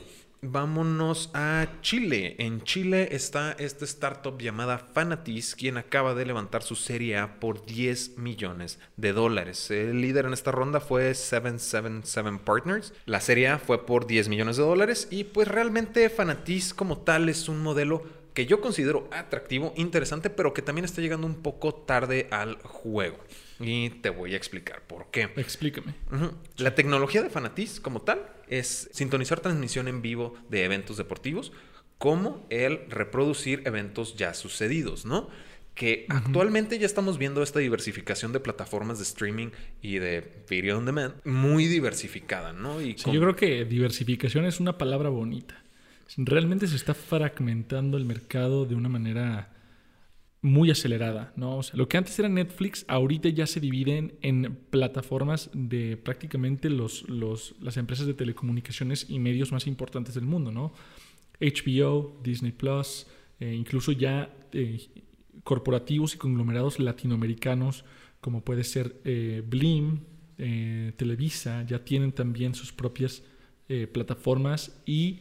Vámonos 0.47 1.31
a 1.33 1.67
Chile. 1.81 2.37
En 2.39 2.61
Chile 2.65 3.09
está 3.13 3.53
esta 3.53 3.87
startup 3.87 4.39
llamada 4.39 4.77
Fanatis, 4.77 5.55
quien 5.55 5.79
acaba 5.79 6.15
de 6.15 6.27
levantar 6.27 6.63
su 6.63 6.77
serie 6.77 7.17
A 7.17 7.41
por 7.41 7.65
10 7.65 8.19
millones 8.19 8.79
de 8.99 9.15
dólares. 9.15 9.71
El 9.71 10.03
líder 10.03 10.27
en 10.27 10.35
esta 10.35 10.53
ronda 10.53 10.81
fue 10.81 11.15
777 11.15 12.45
Partners. 12.45 12.93
La 13.07 13.23
serie 13.23 13.49
A 13.49 13.59
fue 13.59 13.87
por 13.87 14.07
10 14.07 14.29
millones 14.29 14.59
de 14.59 14.65
dólares 14.65 15.09
y 15.11 15.25
pues 15.25 15.49
realmente 15.49 16.11
Fanatis 16.11 16.75
como 16.75 16.99
tal 16.99 17.31
es 17.31 17.49
un 17.49 17.63
modelo 17.63 18.03
que 18.35 18.45
yo 18.45 18.61
considero 18.61 19.09
atractivo, 19.13 19.73
interesante, 19.77 20.29
pero 20.29 20.53
que 20.53 20.61
también 20.61 20.85
está 20.85 21.01
llegando 21.01 21.27
un 21.27 21.37
poco 21.37 21.73
tarde 21.75 22.29
al 22.31 22.57
juego. 22.57 23.17
Y 23.65 23.91
te 23.91 24.11
voy 24.11 24.35
a 24.35 24.37
explicar 24.37 24.83
por 24.87 25.11
qué. 25.11 25.31
Explícame. 25.37 25.95
La 26.59 26.75
tecnología 26.75 27.23
de 27.23 27.31
Fanatis 27.31 27.81
como 27.81 28.03
tal 28.03 28.27
es 28.49 28.91
sintonizar 28.93 29.41
transmisión 29.41 29.89
en 29.89 30.03
vivo 30.03 30.35
de 30.51 30.65
eventos 30.65 30.97
deportivos 30.97 31.53
como 31.99 32.47
el 32.51 32.81
reproducir 32.91 33.63
eventos 33.65 34.17
ya 34.17 34.35
sucedidos, 34.35 35.07
¿no? 35.07 35.29
Que 35.75 36.07
actualmente 36.09 36.79
ya 36.79 36.87
estamos 36.87 37.19
viendo 37.19 37.43
esta 37.43 37.59
diversificación 37.59 38.33
de 38.33 38.41
plataformas 38.41 38.99
de 38.99 39.05
streaming 39.05 39.49
y 39.81 39.99
de 39.99 40.45
video 40.49 40.79
on 40.79 40.85
demand 40.85 41.15
muy 41.25 41.67
diversificada, 41.67 42.53
¿no? 42.53 42.81
Y 42.81 42.95
Yo 42.95 43.21
creo 43.21 43.35
que 43.35 43.65
diversificación 43.65 44.45
es 44.45 44.61
una 44.61 44.79
palabra 44.79 45.09
bonita. 45.09 45.63
Realmente 46.17 46.67
se 46.69 46.77
está 46.77 46.95
fragmentando 46.95 47.97
el 47.97 48.05
mercado 48.05 48.67
de 48.67 48.75
una 48.75 48.89
manera 48.89 49.54
muy 50.45 50.71
acelerada, 50.71 51.33
¿no? 51.37 51.57
O 51.57 51.63
sea, 51.63 51.75
lo 51.79 51.89
que 51.89 51.97
antes 51.97 52.19
era 52.19 52.29
Netflix, 52.29 52.85
ahorita 52.87 53.31
ya 53.31 53.47
se 53.47 53.61
dividen 53.61 54.19
en 54.21 54.55
plataformas 54.69 55.51
de 55.55 55.97
prácticamente 55.97 56.69
los, 56.69 57.09
los, 57.09 57.55
las 57.63 57.79
empresas 57.79 58.07
de 58.07 58.13
telecomunicaciones 58.13 59.07
y 59.09 59.19
medios 59.21 59.53
más 59.53 59.67
importantes 59.67 60.15
del 60.15 60.27
mundo, 60.27 60.53
¿no? 60.53 60.75
HBO, 61.41 62.21
Disney 62.23 62.53
Plus, 62.53 63.07
eh, 63.41 63.55
incluso 63.55 63.93
ya 63.93 64.37
eh, 64.53 64.87
corporativos 65.45 66.15
y 66.15 66.19
conglomerados 66.19 66.79
latinoamericanos, 66.79 67.87
como 68.21 68.45
puede 68.45 68.65
ser 68.65 69.01
eh, 69.05 69.43
Blim, 69.47 70.01
Televisa, 70.37 71.65
ya 71.65 71.85
tienen 71.85 72.13
también 72.13 72.55
sus 72.55 72.73
propias 72.73 73.23
plataformas 73.93 74.83
y 74.85 75.21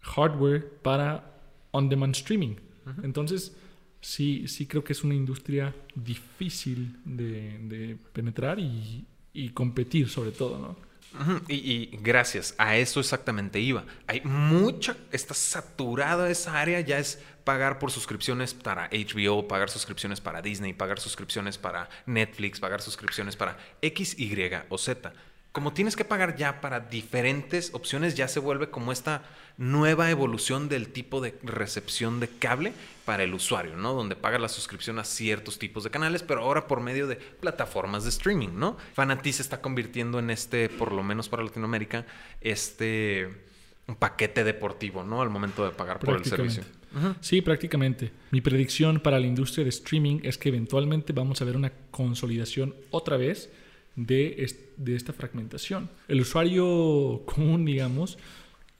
hardware 0.00 0.78
para 0.80 1.40
on-demand 1.72 2.14
streaming. 2.14 2.54
Entonces, 3.02 3.56
sí, 4.04 4.46
sí 4.48 4.66
creo 4.66 4.84
que 4.84 4.92
es 4.92 5.02
una 5.02 5.14
industria 5.14 5.74
difícil 5.94 6.94
de, 7.04 7.96
penetrar 8.12 8.58
y, 8.60 9.06
competir 9.54 10.08
sobre 10.08 10.30
todo, 10.30 10.58
¿no? 10.58 11.44
Y, 11.48 11.96
gracias, 12.02 12.54
a 12.58 12.76
eso 12.76 13.00
exactamente 13.00 13.60
iba. 13.60 13.84
Hay 14.06 14.20
mucha, 14.22 14.96
está 15.10 15.32
saturada 15.32 16.28
esa 16.30 16.60
área, 16.60 16.80
ya 16.80 16.98
es 16.98 17.20
pagar 17.44 17.78
por 17.78 17.90
suscripciones 17.90 18.52
para 18.52 18.90
HBO, 18.90 19.48
pagar 19.48 19.70
suscripciones 19.70 20.20
para 20.20 20.42
Disney, 20.42 20.74
pagar 20.74 21.00
suscripciones 21.00 21.56
para 21.56 21.88
Netflix, 22.06 22.60
pagar 22.60 22.82
suscripciones 22.82 23.36
para 23.36 23.56
X, 23.80 24.18
Y 24.18 24.34
o 24.68 24.78
Z 24.78 25.12
como 25.54 25.72
tienes 25.72 25.94
que 25.94 26.04
pagar 26.04 26.34
ya 26.34 26.60
para 26.60 26.80
diferentes 26.80 27.72
opciones, 27.74 28.16
ya 28.16 28.26
se 28.26 28.40
vuelve 28.40 28.70
como 28.70 28.90
esta 28.90 29.22
nueva 29.56 30.10
evolución 30.10 30.68
del 30.68 30.88
tipo 30.88 31.20
de 31.20 31.38
recepción 31.44 32.18
de 32.18 32.26
cable 32.26 32.72
para 33.04 33.22
el 33.22 33.32
usuario, 33.32 33.76
¿no? 33.76 33.92
Donde 33.92 34.16
paga 34.16 34.40
la 34.40 34.48
suscripción 34.48 34.98
a 34.98 35.04
ciertos 35.04 35.60
tipos 35.60 35.84
de 35.84 35.90
canales, 35.90 36.24
pero 36.24 36.40
ahora 36.40 36.66
por 36.66 36.80
medio 36.80 37.06
de 37.06 37.14
plataformas 37.14 38.02
de 38.02 38.10
streaming, 38.10 38.48
¿no? 38.56 38.76
Fanati 38.94 39.32
se 39.32 39.42
está 39.42 39.60
convirtiendo 39.60 40.18
en 40.18 40.30
este, 40.30 40.68
por 40.68 40.90
lo 40.90 41.04
menos 41.04 41.28
para 41.28 41.44
Latinoamérica, 41.44 42.04
este 42.40 43.28
un 43.86 43.94
paquete 43.94 44.42
deportivo, 44.42 45.04
¿no? 45.04 45.22
Al 45.22 45.30
momento 45.30 45.64
de 45.64 45.70
pagar 45.70 46.00
por 46.00 46.16
el 46.16 46.24
servicio. 46.24 46.64
Sí, 47.20 47.42
prácticamente. 47.42 48.10
Mi 48.32 48.40
predicción 48.40 48.98
para 48.98 49.20
la 49.20 49.26
industria 49.28 49.62
de 49.62 49.70
streaming 49.70 50.18
es 50.24 50.36
que 50.36 50.48
eventualmente 50.48 51.12
vamos 51.12 51.40
a 51.40 51.44
ver 51.44 51.54
una 51.54 51.70
consolidación 51.92 52.74
otra 52.90 53.16
vez 53.16 53.50
de, 53.96 54.46
de 54.76 54.96
esta 54.96 55.12
fragmentación. 55.12 55.90
El 56.08 56.20
usuario 56.20 57.22
común, 57.26 57.64
digamos, 57.64 58.18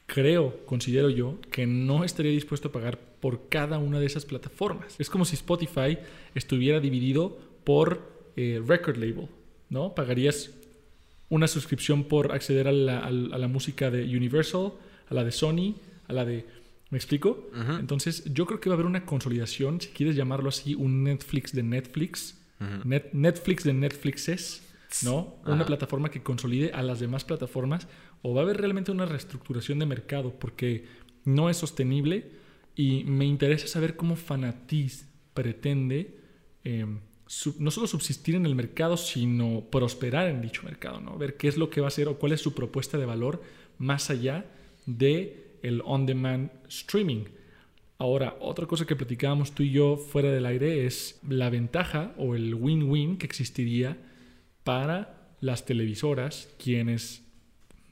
creo, 0.06 0.64
considero 0.66 1.10
yo, 1.10 1.38
que 1.50 1.66
no 1.66 2.04
estaría 2.04 2.32
dispuesto 2.32 2.68
a 2.68 2.72
pagar 2.72 2.98
por 3.20 3.48
cada 3.48 3.78
una 3.78 4.00
de 4.00 4.06
esas 4.06 4.24
plataformas. 4.24 4.96
Es 4.98 5.08
como 5.08 5.24
si 5.24 5.34
Spotify 5.36 5.98
estuviera 6.34 6.80
dividido 6.80 7.38
por 7.64 8.12
eh, 8.36 8.62
record 8.66 8.96
label, 8.96 9.28
¿no? 9.70 9.94
Pagarías 9.94 10.50
una 11.28 11.48
suscripción 11.48 12.04
por 12.04 12.32
acceder 12.32 12.68
a 12.68 12.72
la, 12.72 13.48
música 13.48 13.90
de 13.90 14.04
Universal, 14.04 14.72
a 15.08 15.14
la 15.14 15.24
de 15.24 15.32
Sony, 15.32 15.74
a 16.06 16.12
la 16.12 16.24
de... 16.24 16.44
¿Me 16.90 16.98
explico? 16.98 17.50
Entonces, 17.80 18.22
yo 18.32 18.46
creo 18.46 18.60
que 18.60 18.68
va 18.68 18.74
a 18.74 18.76
haber 18.76 18.86
una 18.86 19.04
consolidación, 19.04 19.80
si 19.80 19.88
quieres 19.88 20.14
llamarlo 20.14 20.50
así, 20.50 20.76
un 20.76 21.02
Netflix 21.02 21.52
de 21.52 21.62
Netflix. 21.62 22.38
Netflix 22.84 23.64
de 23.64 23.72
Netflixes, 23.72 24.62
¿no? 25.02 25.36
Una 25.46 25.66
plataforma 25.66 26.10
que 26.10 26.22
consolide 26.22 26.72
a 26.72 26.82
las 26.82 27.00
demás 27.00 27.24
plataformas. 27.24 27.88
O 28.22 28.34
va 28.34 28.42
a 28.42 28.44
haber 28.44 28.58
realmente 28.58 28.90
una 28.90 29.06
reestructuración 29.06 29.78
de 29.78 29.86
mercado 29.86 30.38
porque 30.38 30.84
no 31.24 31.50
es 31.50 31.56
sostenible. 31.56 32.30
Y 32.76 33.04
me 33.04 33.24
interesa 33.24 33.66
saber 33.66 33.96
cómo 33.96 34.16
Fanatiz 34.16 35.08
pretende 35.32 36.18
em, 36.64 37.00
no 37.58 37.70
solo 37.70 37.86
subsistir 37.86 38.34
en 38.34 38.46
el 38.46 38.54
mercado, 38.54 38.96
sino 38.96 39.62
prosperar 39.70 40.28
en 40.28 40.40
dicho 40.40 40.62
mercado, 40.62 41.00
¿no? 41.00 41.16
Ver 41.16 41.36
qué 41.36 41.48
es 41.48 41.56
lo 41.56 41.70
que 41.70 41.80
va 41.80 41.86
a 41.86 41.88
hacer 41.88 42.08
o 42.08 42.18
cuál 42.18 42.32
es 42.32 42.40
su 42.40 42.54
propuesta 42.54 42.98
de 42.98 43.06
valor 43.06 43.42
más 43.78 44.10
allá 44.10 44.46
de 44.86 45.58
el 45.62 45.82
on-demand 45.84 46.50
streaming. 46.68 47.24
Ahora, 47.98 48.36
otra 48.40 48.66
cosa 48.66 48.86
que 48.86 48.96
platicábamos 48.96 49.52
tú 49.52 49.62
y 49.62 49.70
yo 49.70 49.96
fuera 49.96 50.30
del 50.30 50.46
aire 50.46 50.84
es 50.84 51.20
la 51.26 51.48
ventaja 51.48 52.12
o 52.18 52.34
el 52.34 52.54
win-win 52.54 53.16
que 53.16 53.26
existiría 53.26 53.96
para 54.64 55.36
las 55.40 55.66
televisoras, 55.66 56.48
quienes, 56.58 57.22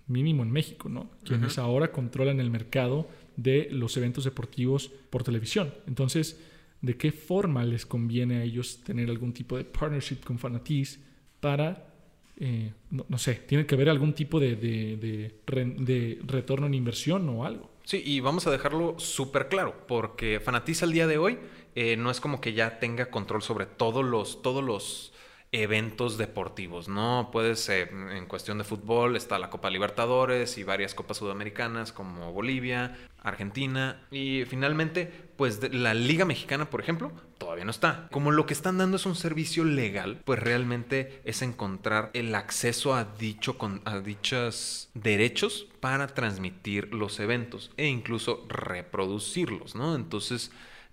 mínimo 0.06 0.42
en 0.42 0.50
México, 0.50 0.88
¿no? 0.88 1.10
Quienes 1.24 1.58
ahora 1.58 1.92
controlan 1.92 2.40
el 2.40 2.50
mercado 2.50 3.08
de 3.36 3.68
los 3.70 3.96
eventos 3.96 4.24
deportivos 4.24 4.90
por 5.10 5.22
televisión. 5.22 5.72
Entonces, 5.86 6.40
de 6.80 6.96
qué 6.96 7.12
forma 7.12 7.64
les 7.64 7.86
conviene 7.86 8.38
a 8.38 8.42
ellos 8.42 8.82
tener 8.82 9.08
algún 9.08 9.32
tipo 9.32 9.56
de 9.56 9.64
partnership 9.64 10.24
con 10.24 10.38
Fanatiz 10.38 10.98
para, 11.40 11.94
eh, 12.38 12.72
no, 12.90 13.18
sé, 13.18 13.34
tiene 13.34 13.66
que 13.66 13.74
haber 13.74 13.88
algún 13.88 14.14
tipo 14.14 14.40
de, 14.40 14.56
de, 14.56 16.20
retorno 16.26 16.66
en 16.66 16.74
inversión 16.74 17.28
o 17.28 17.44
algo. 17.44 17.70
Sí, 17.84 18.02
y 18.04 18.20
vamos 18.20 18.46
a 18.46 18.50
dejarlo 18.50 18.98
súper 18.98 19.48
claro, 19.48 19.86
porque 19.86 20.40
Fanatiz 20.40 20.82
al 20.82 20.92
día 20.92 21.06
de 21.06 21.18
hoy 21.18 21.38
eh, 21.74 21.96
no 21.96 22.10
es 22.10 22.20
como 22.20 22.40
que 22.40 22.52
ya 22.52 22.78
tenga 22.78 23.10
control 23.10 23.42
sobre 23.42 23.66
todos 23.66 24.04
los, 24.04 24.42
todos 24.42 24.62
los 24.62 25.12
eventos 25.52 26.16
deportivos, 26.16 26.88
¿no? 26.88 27.28
Puedes, 27.30 27.68
en 27.68 28.26
cuestión 28.26 28.56
de 28.56 28.64
fútbol, 28.64 29.16
está 29.16 29.38
la 29.38 29.50
Copa 29.50 29.68
Libertadores 29.68 30.56
y 30.56 30.64
varias 30.64 30.94
Copas 30.94 31.18
Sudamericanas 31.18 31.92
como 31.92 32.32
Bolivia, 32.32 32.96
Argentina 33.22 34.02
y 34.10 34.44
finalmente, 34.46 35.12
pues 35.36 35.72
la 35.72 35.92
Liga 35.92 36.24
Mexicana, 36.24 36.70
por 36.70 36.80
ejemplo, 36.80 37.12
todavía 37.36 37.66
no 37.66 37.70
está. 37.70 38.08
Como 38.10 38.30
lo 38.30 38.46
que 38.46 38.54
están 38.54 38.78
dando 38.78 38.96
es 38.96 39.04
un 39.04 39.14
servicio 39.14 39.64
legal, 39.64 40.22
pues 40.24 40.38
realmente 40.38 41.20
es 41.24 41.42
encontrar 41.42 42.10
el 42.14 42.34
acceso 42.34 42.94
a, 42.94 43.04
dicho, 43.04 43.56
a 43.84 44.00
dichos 44.00 44.88
derechos 44.94 45.68
para 45.80 46.06
transmitir 46.06 46.94
los 46.94 47.20
eventos 47.20 47.70
e 47.76 47.86
incluso 47.88 48.46
reproducirlos, 48.48 49.74
¿no? 49.74 49.96
Entonces, 49.96 50.50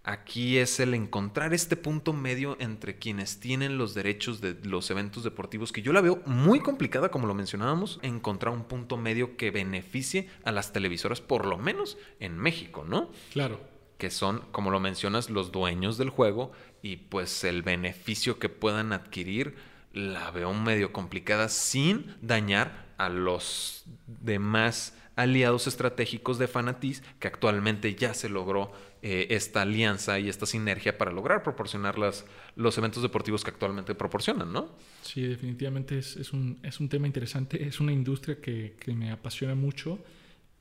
Aquí 0.10 0.58
es 0.58 0.80
el 0.80 0.96
encontrar 0.96 1.54
este 1.54 1.76
punto 1.76 2.14
medio 2.14 2.58
entre 2.60 2.98
quienes 2.98 3.40
tienen 3.40 3.78
los 3.78 3.94
derechos 3.94 4.42
de 4.42 4.56
los 4.64 4.90
eventos 4.90 5.24
deportivos, 5.24 5.72
que 5.72 5.84
yo 5.84 5.94
la 5.94 6.02
veo 6.02 6.24
muy 6.26 6.62
complicada, 6.62 7.12
como 7.12 7.28
lo 7.28 7.36
mencionábamos, 7.36 8.00
encontrar 8.02 8.52
un 8.52 8.64
punto 8.64 8.98
medio 8.98 9.38
que 9.38 9.52
beneficie 9.52 10.28
a 10.44 10.52
las 10.52 10.74
televisoras, 10.74 11.22
por 11.22 11.46
lo 11.46 11.60
menos 11.60 12.00
en 12.20 12.40
México, 12.40 12.84
¿no? 12.84 13.12
Claro. 13.32 13.60
Que 14.00 14.10
son, 14.10 14.40
como 14.52 14.72
lo 14.72 14.80
mencionas, 14.80 15.30
los 15.30 15.52
dueños 15.52 16.00
del 16.00 16.10
juego 16.10 16.54
y 16.82 16.96
pues 16.96 17.44
el 17.44 17.62
beneficio 17.62 18.40
que 18.40 18.50
puedan 18.50 18.94
adquirir 18.94 19.58
la 19.94 20.32
veo 20.32 20.56
medio 20.56 20.92
complicada 20.92 21.50
sin 21.50 22.16
dañar 22.24 22.88
a 22.98 23.10
los 23.10 23.86
demás 24.08 24.96
aliados 25.20 25.68
estratégicos 25.68 26.40
de 26.40 26.48
Fanatiz, 26.48 27.04
que 27.20 27.28
actualmente 27.28 27.94
ya 27.94 28.14
se 28.14 28.30
logró 28.30 28.72
eh, 29.02 29.28
esta 29.32 29.64
alianza 29.64 30.18
y 30.18 30.30
esta 30.30 30.46
sinergia 30.46 30.98
para 30.98 31.12
lograr 31.12 31.44
proporcionar 31.44 32.00
las, 32.00 32.26
los 32.56 32.78
eventos 32.78 33.04
deportivos 33.04 33.44
que 33.44 33.52
actualmente 33.52 33.96
proporcionan, 33.96 34.54
¿no? 34.54 34.70
Sí, 35.02 35.22
definitivamente 35.24 36.00
es, 36.00 36.16
es, 36.16 36.32
un, 36.32 36.60
es 36.64 36.80
un 36.80 36.88
tema 36.88 37.06
interesante, 37.06 37.62
es 37.68 37.82
una 37.82 37.92
industria 37.92 38.40
que, 38.40 38.76
que 38.80 38.94
me 38.94 39.12
apasiona 39.12 39.56
mucho, 39.56 40.00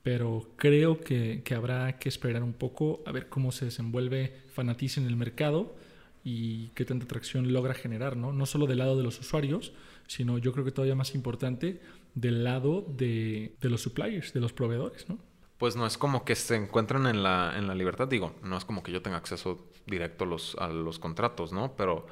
pero 0.02 0.50
creo 0.56 1.00
que, 1.00 1.42
que, 1.44 1.54
habrá 1.54 1.98
que 2.00 2.08
esperar 2.08 2.42
un 2.42 2.52
poco 2.52 3.02
a 3.06 3.12
ver 3.12 3.28
cómo 3.28 3.52
se 3.52 3.66
desenvuelve 3.66 4.40
Fanatiz 4.52 4.98
en 4.98 5.06
el 5.06 5.14
mercado 5.14 5.76
y 6.24 6.68
qué 6.74 6.84
tanta 6.84 7.04
atracción 7.04 7.52
logra 7.52 7.74
generar, 7.74 8.16
¿no? 8.16 8.32
No 8.32 8.44
solo 8.44 8.66
del 8.66 8.78
lado 8.78 8.96
de 8.96 9.04
los 9.04 9.20
usuarios, 9.20 9.72
sino 10.08 10.38
yo 10.38 10.52
creo 10.52 10.64
que 10.64 10.72
todavía 10.72 10.96
más 10.96 11.14
importante 11.14 11.80
del 12.20 12.44
lado 12.44 12.84
de, 12.88 13.56
de 13.60 13.70
los 13.70 13.82
suppliers, 13.82 14.32
de 14.32 14.40
los 14.40 14.52
proveedores, 14.52 15.08
¿no? 15.08 15.18
pues 15.58 15.74
no 15.74 15.86
es 15.86 15.98
como 15.98 16.24
que 16.24 16.36
se 16.36 16.54
encuentran 16.54 17.06
en 17.06 17.22
la, 17.22 17.54
en 17.56 17.66
la 17.66 17.74
libertad. 17.74 18.08
Digo, 18.08 18.34
no 18.42 18.56
es 18.56 18.64
como 18.64 18.82
que 18.82 18.92
yo 18.92 19.02
tenga 19.02 19.16
acceso 19.16 19.66
directo 19.86 20.24
a 20.24 20.26
los, 20.28 20.56
a 20.58 20.68
los 20.68 20.98
contratos, 21.00 21.52
¿no? 21.52 21.74
Pero 21.76 22.06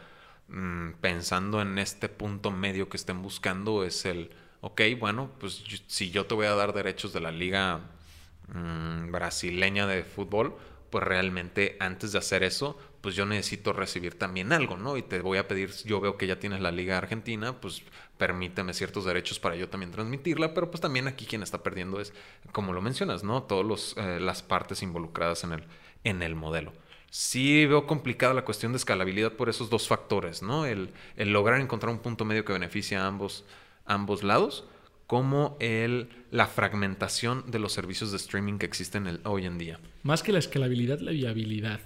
mm, 0.48 0.94
pensando 1.00 1.62
en 1.62 1.78
este 1.78 2.08
punto 2.08 2.50
medio 2.50 2.88
que 2.88 2.96
estén 2.96 3.22
buscando 3.22 3.84
es 3.84 4.04
el, 4.04 4.30
ok, 4.60 4.82
bueno, 4.98 5.30
pues 5.38 5.62
si 5.86 6.10
yo 6.10 6.26
te 6.26 6.34
voy 6.34 6.46
a 6.46 6.56
dar 6.56 6.74
derechos 6.74 7.12
de 7.12 7.20
la 7.20 7.30
liga 7.30 7.80
mm, 8.48 9.12
brasileña 9.12 9.86
de 9.86 10.02
fútbol, 10.02 10.56
pues 10.90 11.04
realmente 11.04 11.76
antes 11.78 12.12
de 12.12 12.18
hacer 12.18 12.42
eso, 12.42 12.76
pues 13.06 13.14
yo 13.14 13.24
necesito 13.24 13.72
recibir 13.72 14.18
también 14.18 14.52
algo, 14.52 14.76
¿no? 14.76 14.96
Y 14.96 15.02
te 15.02 15.20
voy 15.20 15.38
a 15.38 15.46
pedir, 15.46 15.70
yo 15.84 16.00
veo 16.00 16.16
que 16.16 16.26
ya 16.26 16.40
tienes 16.40 16.60
la 16.60 16.72
Liga 16.72 16.98
Argentina, 16.98 17.60
pues 17.60 17.84
permíteme 18.18 18.74
ciertos 18.74 19.04
derechos 19.04 19.38
para 19.38 19.54
yo 19.54 19.68
también 19.68 19.92
transmitirla, 19.92 20.54
pero 20.54 20.72
pues 20.72 20.80
también 20.80 21.06
aquí 21.06 21.24
quien 21.24 21.44
está 21.44 21.62
perdiendo 21.62 22.00
es, 22.00 22.12
como 22.50 22.72
lo 22.72 22.82
mencionas, 22.82 23.22
¿no? 23.22 23.44
Todas 23.44 23.94
eh, 23.96 24.18
las 24.18 24.42
partes 24.42 24.82
involucradas 24.82 25.44
en 25.44 25.52
el, 25.52 25.62
en 26.02 26.20
el 26.20 26.34
modelo. 26.34 26.72
Sí 27.08 27.64
veo 27.66 27.86
complicada 27.86 28.34
la 28.34 28.44
cuestión 28.44 28.72
de 28.72 28.78
escalabilidad 28.78 29.34
por 29.34 29.48
esos 29.48 29.70
dos 29.70 29.86
factores, 29.86 30.42
¿no? 30.42 30.66
El, 30.66 30.90
el 31.16 31.32
lograr 31.32 31.60
encontrar 31.60 31.92
un 31.92 32.00
punto 32.00 32.24
medio 32.24 32.44
que 32.44 32.54
beneficie 32.54 32.96
a 32.96 33.06
ambos, 33.06 33.44
ambos 33.84 34.24
lados, 34.24 34.64
como 35.06 35.56
el, 35.60 36.08
la 36.32 36.48
fragmentación 36.48 37.48
de 37.52 37.60
los 37.60 37.72
servicios 37.72 38.10
de 38.10 38.16
streaming 38.16 38.58
que 38.58 38.66
existen 38.66 39.20
hoy 39.22 39.46
en 39.46 39.58
día. 39.58 39.78
Más 40.02 40.24
que 40.24 40.32
la 40.32 40.40
escalabilidad, 40.40 40.98
la 40.98 41.12
viabilidad. 41.12 41.78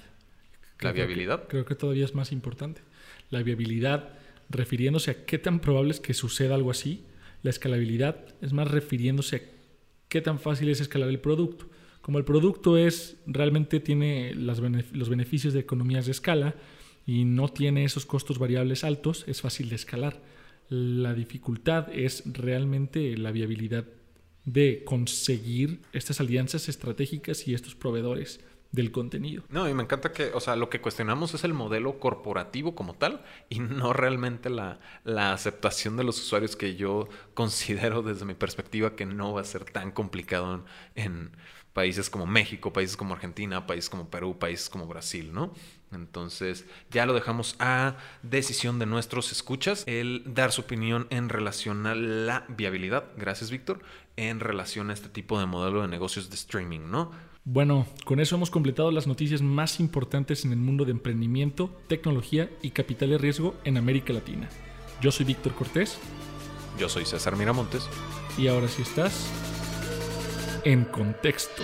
¿La 0.80 0.92
viabilidad? 0.92 1.48
creo 1.48 1.64
que 1.64 1.74
todavía 1.74 2.04
es 2.04 2.14
más 2.14 2.32
importante. 2.32 2.82
La 3.30 3.42
viabilidad 3.42 4.10
refiriéndose 4.48 5.10
a 5.10 5.24
qué 5.24 5.38
tan 5.38 5.60
probable 5.60 5.92
es 5.92 6.00
que 6.00 6.14
suceda 6.14 6.54
algo 6.54 6.70
así. 6.70 7.04
La 7.42 7.50
escalabilidad 7.50 8.34
es 8.40 8.52
más 8.52 8.70
refiriéndose 8.70 9.36
a 9.36 9.40
qué 10.08 10.20
tan 10.20 10.38
fácil 10.38 10.68
es 10.68 10.80
escalar 10.80 11.08
el 11.08 11.20
producto. 11.20 11.68
Como 12.02 12.18
el 12.18 12.24
producto 12.24 12.76
es 12.76 13.18
realmente 13.26 13.78
tiene 13.80 14.34
los 14.34 14.60
beneficios 15.08 15.52
de 15.52 15.60
economías 15.60 16.06
de 16.06 16.12
escala 16.12 16.54
y 17.06 17.24
no 17.24 17.48
tiene 17.48 17.84
esos 17.84 18.06
costos 18.06 18.38
variables 18.38 18.84
altos, 18.84 19.24
es 19.26 19.40
fácil 19.40 19.68
de 19.68 19.76
escalar. 19.76 20.20
La 20.68 21.14
dificultad 21.14 21.92
es 21.92 22.22
realmente 22.26 23.16
la 23.16 23.32
viabilidad 23.32 23.84
de 24.44 24.82
conseguir 24.84 25.80
estas 25.92 26.20
alianzas 26.20 26.68
estratégicas 26.68 27.46
y 27.46 27.54
estos 27.54 27.74
proveedores 27.74 28.40
del 28.72 28.92
contenido. 28.92 29.42
No, 29.48 29.68
y 29.68 29.74
me 29.74 29.82
encanta 29.82 30.12
que, 30.12 30.30
o 30.32 30.40
sea, 30.40 30.54
lo 30.56 30.70
que 30.70 30.80
cuestionamos 30.80 31.34
es 31.34 31.42
el 31.44 31.52
modelo 31.54 31.98
corporativo 31.98 32.74
como 32.74 32.94
tal 32.94 33.24
y 33.48 33.58
no 33.58 33.92
realmente 33.92 34.48
la, 34.48 34.78
la, 35.04 35.32
aceptación 35.32 35.96
de 35.96 36.04
los 36.04 36.20
usuarios 36.20 36.54
que 36.54 36.76
yo 36.76 37.08
considero 37.34 38.02
desde 38.02 38.24
mi 38.24 38.34
perspectiva 38.34 38.94
que 38.94 39.06
no 39.06 39.32
va 39.32 39.40
a 39.40 39.44
ser 39.44 39.64
tan 39.64 39.90
complicado 39.90 40.64
en, 40.94 41.32
países 41.72 42.10
como 42.10 42.26
México, 42.26 42.72
países 42.72 42.96
como 42.96 43.14
Argentina, 43.14 43.66
países 43.66 43.90
como 43.90 44.10
Perú, 44.10 44.38
países 44.38 44.68
como 44.68 44.86
Brasil, 44.86 45.32
¿no? 45.32 45.54
Entonces 45.92 46.66
ya 46.90 47.06
lo 47.06 47.14
dejamos 47.14 47.56
a 47.58 47.96
decisión 48.22 48.78
de 48.78 48.86
nuestros 48.86 49.32
escuchas 49.32 49.84
el 49.86 50.22
dar 50.26 50.52
su 50.52 50.62
opinión 50.62 51.06
en 51.10 51.28
relación 51.28 51.86
a 51.86 51.94
la 51.94 52.44
viabilidad, 52.48 53.04
gracias 53.16 53.50
Víctor, 53.50 53.82
en 54.16 54.40
relación 54.40 54.90
a 54.90 54.92
este 54.92 55.08
tipo 55.08 55.38
de 55.38 55.46
modelo 55.46 55.82
de 55.82 55.88
negocios 55.88 56.28
de 56.28 56.36
streaming, 56.36 56.90
¿no? 56.90 57.12
Bueno, 57.44 57.86
con 58.04 58.20
eso 58.20 58.36
hemos 58.36 58.50
completado 58.50 58.90
las 58.90 59.06
noticias 59.06 59.40
más 59.40 59.80
importantes 59.80 60.44
en 60.44 60.52
el 60.52 60.58
mundo 60.58 60.84
de 60.84 60.92
emprendimiento, 60.92 61.70
tecnología 61.88 62.50
y 62.62 62.70
capital 62.70 63.10
de 63.10 63.18
riesgo 63.18 63.54
en 63.64 63.78
América 63.78 64.12
Latina. 64.12 64.48
Yo 65.00 65.10
soy 65.10 65.24
Víctor 65.24 65.54
Cortés. 65.54 65.98
Yo 66.78 66.88
soy 66.88 67.06
César 67.06 67.36
Miramontes. 67.36 67.88
Y 68.36 68.48
ahora 68.48 68.68
sí 68.68 68.82
estás 68.82 69.30
en 70.64 70.84
contexto. 70.84 71.62